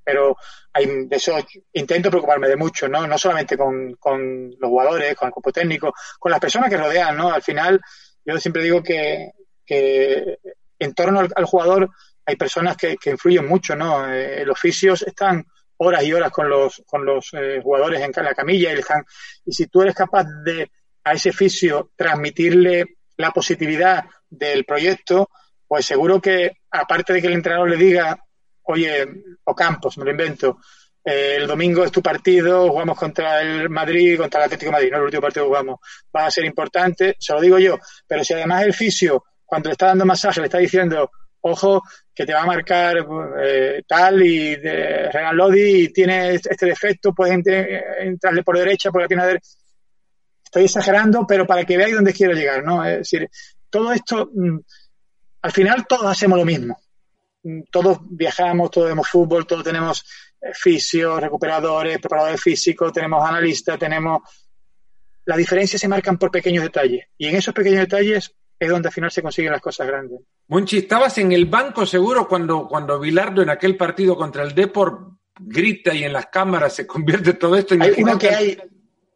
[0.07, 0.37] pero
[0.71, 1.35] hay, eso
[1.73, 3.05] intento preocuparme de mucho, ¿no?
[3.05, 7.17] No solamente con, con los jugadores, con el cuerpo técnico, con las personas que rodean,
[7.17, 7.29] ¿no?
[7.29, 7.81] Al final,
[8.23, 9.31] yo siempre digo que,
[9.65, 10.39] que
[10.79, 11.89] en torno al, jugador
[12.25, 14.09] hay personas que, que influyen mucho, ¿no?
[14.09, 15.45] Eh, los oficios están
[15.75, 19.03] horas y horas con los, con los eh, jugadores en la camilla y, están,
[19.43, 20.71] y si tú eres capaz de
[21.03, 25.29] a ese fisio transmitirle la positividad del proyecto,
[25.67, 28.17] pues seguro que aparte de que el entrenador le diga
[28.67, 29.07] oye,
[29.45, 30.59] Ocampos, me lo invento,
[31.03, 34.91] eh, el domingo es tu partido, jugamos contra el Madrid, contra el Atlético de Madrid,
[34.91, 35.79] no el último partido que jugamos,
[36.13, 39.73] va a ser importante, se lo digo yo, pero si además el fisio, cuando le
[39.73, 41.09] está dando masaje, le está diciendo,
[41.41, 41.81] ojo,
[42.13, 43.07] que te va a marcar
[43.41, 47.33] eh, tal y de Renan Lodi y tiene este defecto, puedes
[47.99, 49.49] entrarle por derecha, por la pierna derecha.
[50.43, 52.83] Estoy exagerando, pero para que veáis dónde quiero llegar, ¿no?
[52.83, 53.29] Es decir,
[53.69, 54.57] todo esto, mm,
[55.43, 56.77] al final todos hacemos lo mismo
[57.71, 60.05] todos viajamos, todos vemos fútbol, todos tenemos
[60.41, 64.21] eh, fisios, recuperadores, preparadores físicos, tenemos analistas, tenemos...
[65.25, 67.07] La diferencia se marcan por pequeños detalles.
[67.17, 70.21] Y en esos pequeños detalles es donde al final se consiguen las cosas grandes.
[70.47, 75.17] Monchi, ¿estabas en el banco seguro cuando, cuando Bilardo en aquel partido contra el Deport
[75.39, 77.75] grita y en las cámaras se convierte todo esto?
[77.79, 78.57] Hay uno que hay,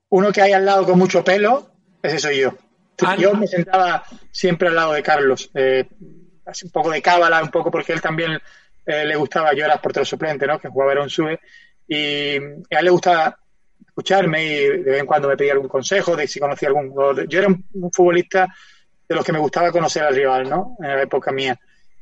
[0.10, 1.72] uno que hay al lado con mucho pelo,
[2.04, 2.54] ese soy yo.
[3.04, 5.50] Ah, yo me sentaba siempre al lado de Carlos.
[5.56, 5.88] Eh,
[6.64, 8.40] un poco de cábala, un poco porque él también
[8.86, 10.60] eh, le gustaba, yo era portero suplente, ¿no?
[10.60, 11.40] Que jugaba en Sube,
[11.88, 13.38] y a él le gustaba
[13.86, 16.94] escucharme y de vez en cuando me pedía algún consejo de si conocía algún
[17.28, 18.48] Yo era un, futbolista
[19.08, 20.78] de los que me gustaba conocer al rival, ¿no?
[20.80, 21.60] En la época mía.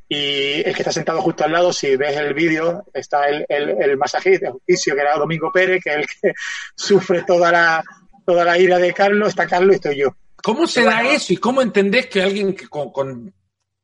[0.08, 3.70] Y el que está sentado justo al lado, si ves el vídeo, está el, el,
[3.82, 6.32] el masajista, el justicio, que era Domingo Pérez, que es el que
[6.74, 7.84] sufre toda la,
[8.24, 10.14] toda la ira de Carlos, está Carlos y estoy yo.
[10.42, 13.32] ¿Cómo se da eso y cómo entendés que alguien que con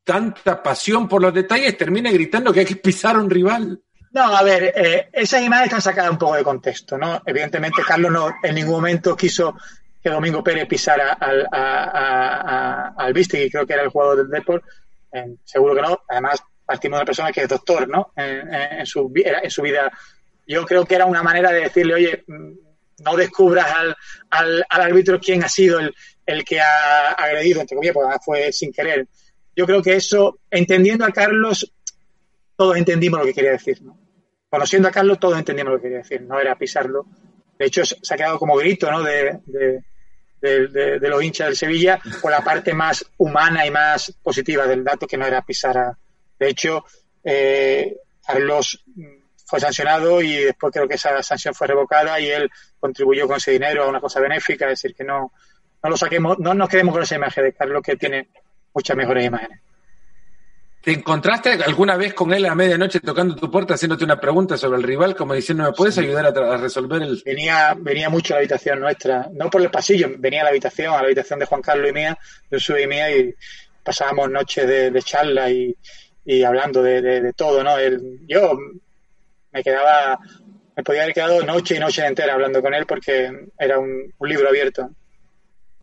[0.06, 3.82] tanta pasión por los detalles termina gritando que hay que pisar a un rival.
[4.12, 7.20] No, a ver, eh, esas imágenes están sacadas un poco de contexto, ¿no?
[7.26, 9.56] Evidentemente, Carlos no en ningún momento quiso
[10.00, 14.64] que Domingo Pérez pisara al, a, al y creo que era el jugador del Deport.
[15.44, 16.00] seguro que no.
[16.08, 18.12] Además, partimos de una persona que es doctor, ¿no?
[18.14, 19.90] En, su, en su vida.
[20.46, 22.52] Yo creo que era una manera de decirle, oye, mm,
[23.00, 23.96] no descubras al,
[24.30, 25.92] al, al árbitro quién ha sido el,
[26.24, 29.08] el que ha agredido, entre comillas, porque fue sin querer
[29.56, 31.72] yo creo que eso, entendiendo a Carlos,
[32.56, 33.98] todos entendimos lo que quería decir, ¿no?
[34.50, 37.06] Conociendo a Carlos, todos entendimos lo que quería decir, no era pisarlo.
[37.58, 39.02] De hecho, se ha quedado como grito, ¿no?
[39.02, 39.40] De,
[41.00, 45.16] los hinchas del Sevilla, por la parte más humana y más positiva del dato, que
[45.16, 45.98] no era pisar a.
[46.38, 46.84] De hecho,
[47.24, 48.84] eh, Carlos
[49.46, 53.52] fue sancionado y después creo que esa sanción fue revocada y él contribuyó con ese
[53.52, 55.32] dinero a una cosa benéfica, es decir, que no,
[55.82, 58.28] no lo saquemos, no nos quedemos con esa imagen de Carlos que tiene
[58.76, 59.58] muchas mejores imágenes.
[60.82, 64.78] ¿Te encontraste alguna vez con él a medianoche tocando tu puerta haciéndote una pregunta sobre
[64.78, 67.20] el rival, como diciendo, ¿me puedes ayudar a, resolver el...?
[67.24, 70.92] Venía, venía mucho a la habitación nuestra, no por el pasillo, venía a la habitación,
[70.92, 72.16] a la habitación de Juan Carlos y mía,
[72.48, 73.34] de su y mía, y
[73.82, 75.74] pasábamos noches de, charla y,
[76.44, 77.76] hablando de, todo, ¿no?
[78.28, 78.56] yo
[79.52, 80.20] me quedaba
[80.76, 84.48] me podía haber quedado noche y noche entera hablando con él porque era un, libro
[84.48, 84.90] abierto.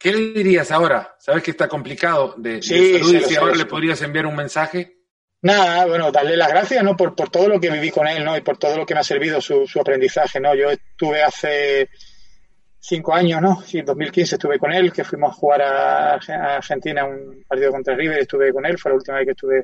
[0.03, 1.15] ¿Qué le dirías ahora?
[1.17, 4.97] ¿Sabes que está complicado de, sí, si ahora le podrías enviar un mensaje?
[5.43, 6.97] Nada, bueno, darle las gracias, ¿no?
[6.97, 8.35] Por, por todo lo que viví con él, ¿no?
[8.35, 10.53] Y por todo lo que me ha servido su, su aprendizaje, ¿no?
[10.55, 11.89] Yo estuve hace
[12.77, 13.61] cinco años, ¿no?
[13.61, 16.13] Sí, en 2015 estuve con él, que fuimos a jugar a,
[16.57, 19.59] Argentina un partido contra River, estuve con él, fue la última vez que estuve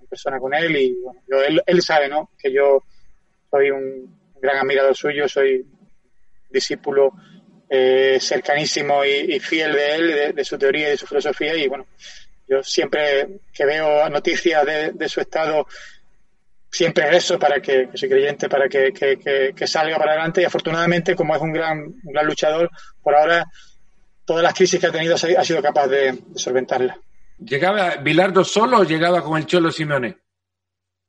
[0.00, 2.30] en persona con él y bueno, él, él, sabe, ¿no?
[2.36, 2.82] Que yo
[3.48, 5.64] soy un gran admirador suyo, soy
[6.50, 7.12] discípulo
[7.68, 11.86] eh, cercanísimo y, fiel de él, de, su teoría y de su filosofía y bueno,
[12.48, 15.66] yo siempre que veo noticias de, de su estado
[16.76, 21.40] siempre eso para que, soy creyente, para que, salga para adelante y afortunadamente, como es
[21.40, 22.70] un gran, gran luchador,
[23.02, 23.46] por ahora
[24.24, 26.98] todas las crisis que ha tenido ha sido capaz de, solventarla.
[27.38, 30.16] ¿Llegaba Bilardo solo o llegaba con el Cholo Simeone?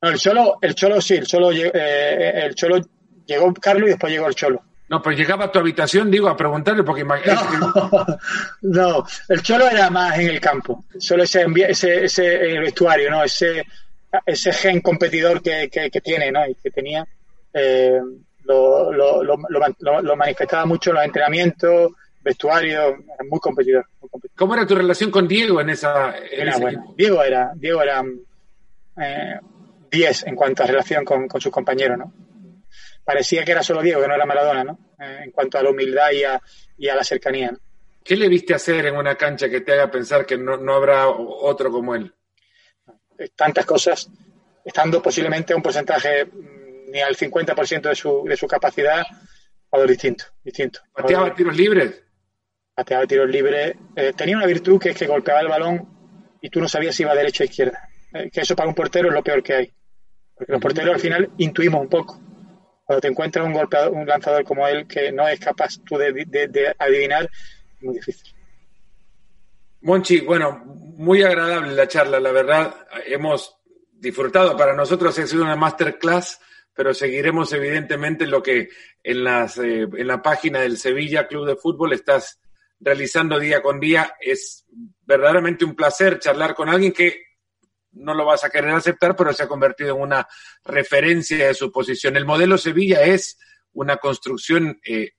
[0.00, 2.80] No, el Cholo, el Cholo sí, el Cholo, eh, el Cholo
[3.26, 4.62] llegó Carlos y después llegó el Cholo.
[4.88, 7.14] No, pues llegaba a tu habitación, digo, a preguntarle, porque no,
[8.62, 13.22] no, el Cholo era más en el campo, solo ese, ese, ese el vestuario, ¿no?
[13.22, 13.66] Ese,
[14.24, 16.46] ese gen competidor que, que, tiene ¿no?
[16.46, 17.06] y que tenía,
[17.52, 18.00] eh,
[18.44, 22.96] lo, lo, lo, manifestaba mucho en los entrenamientos, vestuario,
[23.28, 24.38] muy competidor, muy competidor.
[24.38, 26.16] ¿Cómo era tu relación con Diego en esa?
[26.16, 26.94] era bueno.
[26.96, 28.02] Diego era, Diego era
[29.90, 32.12] 10 eh, en cuanto a relación con, con sus compañeros, ¿no?
[33.08, 34.78] Parecía que era solo Diego, que no era Maradona, ¿no?
[35.00, 36.38] Eh, en cuanto a la humildad y a,
[36.76, 37.50] y a la cercanía.
[38.04, 41.08] ¿Qué le viste hacer en una cancha que te haga pensar que no, no habrá
[41.08, 42.12] otro como él?
[43.34, 44.10] tantas cosas,
[44.62, 49.02] estando posiblemente a un porcentaje mm, ni al 50% de su, de su capacidad,
[49.70, 50.26] algo distinto.
[50.44, 50.80] distinto.
[50.92, 52.04] ¿Pateaba tiros libres?
[52.74, 53.74] Pateaba tiros libres.
[53.96, 57.04] Eh, tenía una virtud que es que golpeaba el balón y tú no sabías si
[57.04, 57.88] iba derecha o izquierda.
[58.12, 59.72] Eh, que eso para un portero es lo peor que hay.
[60.34, 62.27] Porque los porteros al final intuimos un poco.
[62.88, 66.74] Cuando te encuentras un, golpeador, un lanzador como él que no es capaz tú de,
[66.78, 67.24] adivinar,
[67.76, 68.34] es muy difícil.
[69.82, 72.74] Monchi, bueno, muy agradable la charla, la verdad.
[73.04, 73.58] Hemos
[73.92, 74.56] disfrutado.
[74.56, 76.40] Para nosotros ha sido una masterclass,
[76.72, 78.70] pero seguiremos evidentemente lo que
[79.02, 82.40] en, las, eh, en la página del Sevilla Club de Fútbol estás
[82.80, 84.14] realizando día con día.
[84.18, 84.64] Es
[85.04, 87.27] verdaderamente un placer charlar con alguien que
[87.92, 90.28] no lo vas a querer aceptar, pero se ha convertido en una
[90.64, 92.16] referencia de su posición.
[92.16, 93.38] El modelo Sevilla es
[93.72, 95.12] una construcción eh,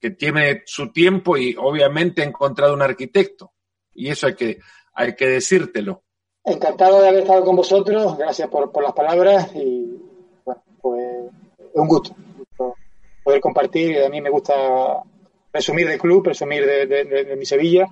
[0.00, 3.52] que tiene su tiempo y obviamente ha encontrado un arquitecto.
[3.94, 4.58] Y eso hay que,
[4.92, 6.02] hay que decírtelo.
[6.44, 9.98] Encantado de haber estado con vosotros, gracias por, por las palabras y
[10.44, 11.02] bueno, pues
[11.58, 12.14] es un gusto,
[13.22, 14.02] poder compartir.
[14.02, 14.54] A mí me gusta
[15.50, 17.86] presumir de club, presumir de, de, mi Sevilla,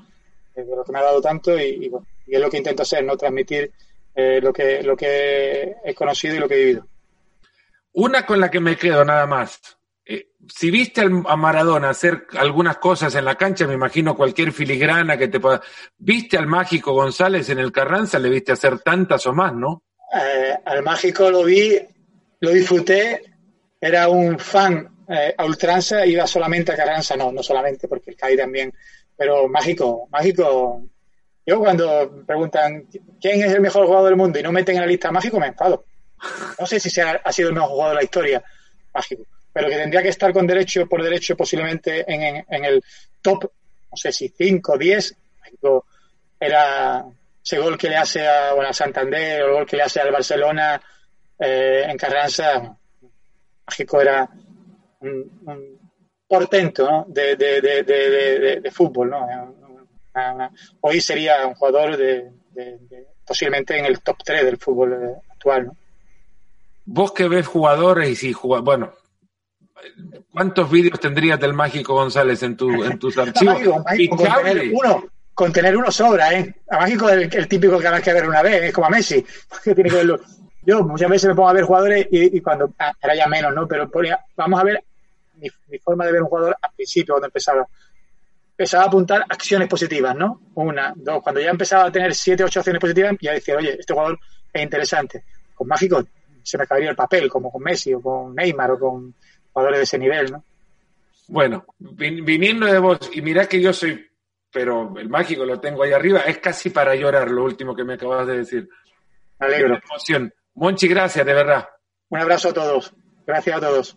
[0.54, 3.04] de lo que me ha dado tanto y, bueno, y es lo que intento hacer,
[3.04, 3.72] no transmitir
[4.14, 6.86] eh, lo, que, lo que he conocido y lo que he vivido.
[7.92, 9.60] Una con la que me quedo nada más.
[10.04, 15.16] Eh, si viste a Maradona hacer algunas cosas en la cancha, me imagino cualquier filigrana
[15.16, 15.60] que te pueda.
[15.98, 18.18] ¿Viste al mágico González en el Carranza?
[18.18, 19.82] Le viste hacer tantas o más, ¿no?
[20.14, 21.78] Eh, al mágico lo vi,
[22.40, 23.22] lo disfruté.
[23.80, 28.16] Era un fan eh, a ultranza, iba solamente a Carranza, no, no solamente porque el
[28.16, 28.72] CAI también,
[29.16, 30.84] pero mágico, mágico.
[31.44, 32.86] Yo cuando preguntan
[33.20, 35.48] quién es el mejor jugador del mundo y no meten en la lista mágico, me
[35.48, 35.84] enfado.
[36.58, 38.44] No sé si ha sido el mejor jugador de la historia,
[38.94, 42.82] mágico pero que tendría que estar con derecho por derecho posiblemente en, en, el
[43.20, 43.44] top,
[43.90, 45.16] no sé si 5, 10,
[46.40, 47.04] era
[47.44, 50.10] ese gol que le hace a, bueno, Santander o el gol que le hace al
[50.10, 50.80] Barcelona
[51.38, 52.76] eh, en Carranza,
[53.66, 54.28] mágico era
[55.00, 55.80] un,
[56.26, 59.10] portento de, de, de, de, fútbol.
[59.10, 59.61] ¿no?
[60.80, 62.30] Hoy sería un jugador de,
[63.26, 65.66] posiblemente en el top 3 del fútbol eh, actual.
[65.66, 65.76] ¿no?
[66.84, 68.92] Vos que ves jugadores y si bueno,
[70.30, 73.58] ¿Cuántos vídeos tendrías del Mágico González en, tu, en tus archivos?
[73.62, 75.04] con, tener uno,
[75.34, 76.54] con tener uno sobra, ¿eh?
[76.70, 79.24] A Mágico es el, típico que hay que ver una vez, es como a Messi.
[79.64, 80.20] tiene que verlo.
[80.64, 83.66] Yo muchas veces me pongo a ver jugadores y, cuando, ah, era ya menos, ¿no?
[83.66, 83.90] Pero
[84.36, 84.84] vamos a ver
[85.36, 87.66] mi, forma de ver un jugador al principio, cuando empezaba.
[88.56, 90.40] Empezaba a apuntar acciones positivas, ¿no?
[90.54, 91.22] Una, dos.
[91.22, 94.18] Cuando ya empezaba a tener siete, ocho acciones positivas, ya decía, oye, este jugador
[94.52, 95.24] es interesante.
[95.54, 96.04] Con Mágico
[96.42, 99.14] se me acabaría el papel, como con Messi o con Neymar o con
[99.52, 100.44] jugadores de ese nivel, ¿no?
[101.28, 104.06] Bueno, viniendo de vos, y mirá que yo soy,
[104.52, 107.94] pero el mágico lo tengo ahí arriba, es casi para llorar lo último que me
[107.94, 108.68] acabas de decir.
[109.38, 109.78] Alegro.
[109.82, 110.32] emoción.
[110.54, 111.68] Monchi, gracias, de verdad.
[112.10, 112.92] Un abrazo a todos.
[113.26, 113.96] Gracias a todos.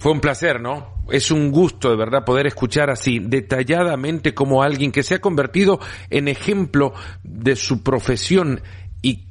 [0.00, 0.94] Fue un placer, ¿no?
[1.10, 5.78] Es un gusto de verdad poder escuchar así detalladamente como alguien que se ha convertido
[6.08, 8.62] en ejemplo de su profesión
[9.02, 9.26] y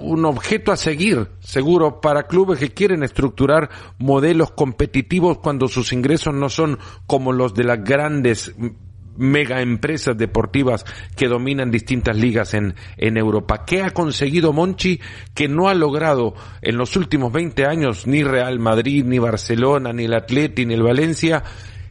[0.00, 3.68] un objeto a seguir, seguro, para clubes que quieren estructurar
[3.98, 8.54] modelos competitivos cuando sus ingresos no son como los de las grandes
[9.16, 10.84] mega empresas deportivas
[11.16, 13.64] que dominan distintas ligas en, en Europa.
[13.64, 15.00] ¿Qué ha conseguido Monchi
[15.34, 20.04] que no ha logrado en los últimos 20 años ni Real Madrid, ni Barcelona, ni
[20.04, 21.42] el Atleti, ni el Valencia?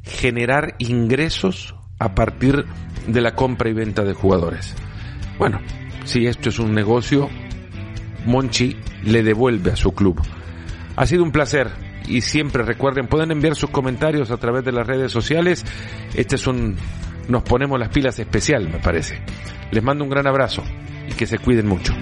[0.03, 2.65] Generar ingresos a partir
[3.07, 4.75] de la compra y venta de jugadores.
[5.37, 5.61] Bueno,
[6.05, 7.29] si esto es un negocio,
[8.25, 10.21] Monchi le devuelve a su club.
[10.95, 11.69] Ha sido un placer
[12.07, 15.65] y siempre recuerden, pueden enviar sus comentarios a través de las redes sociales.
[16.13, 16.75] Este es un
[17.27, 19.19] nos ponemos las pilas especial, me parece.
[19.71, 20.63] Les mando un gran abrazo
[21.07, 21.93] y que se cuiden mucho.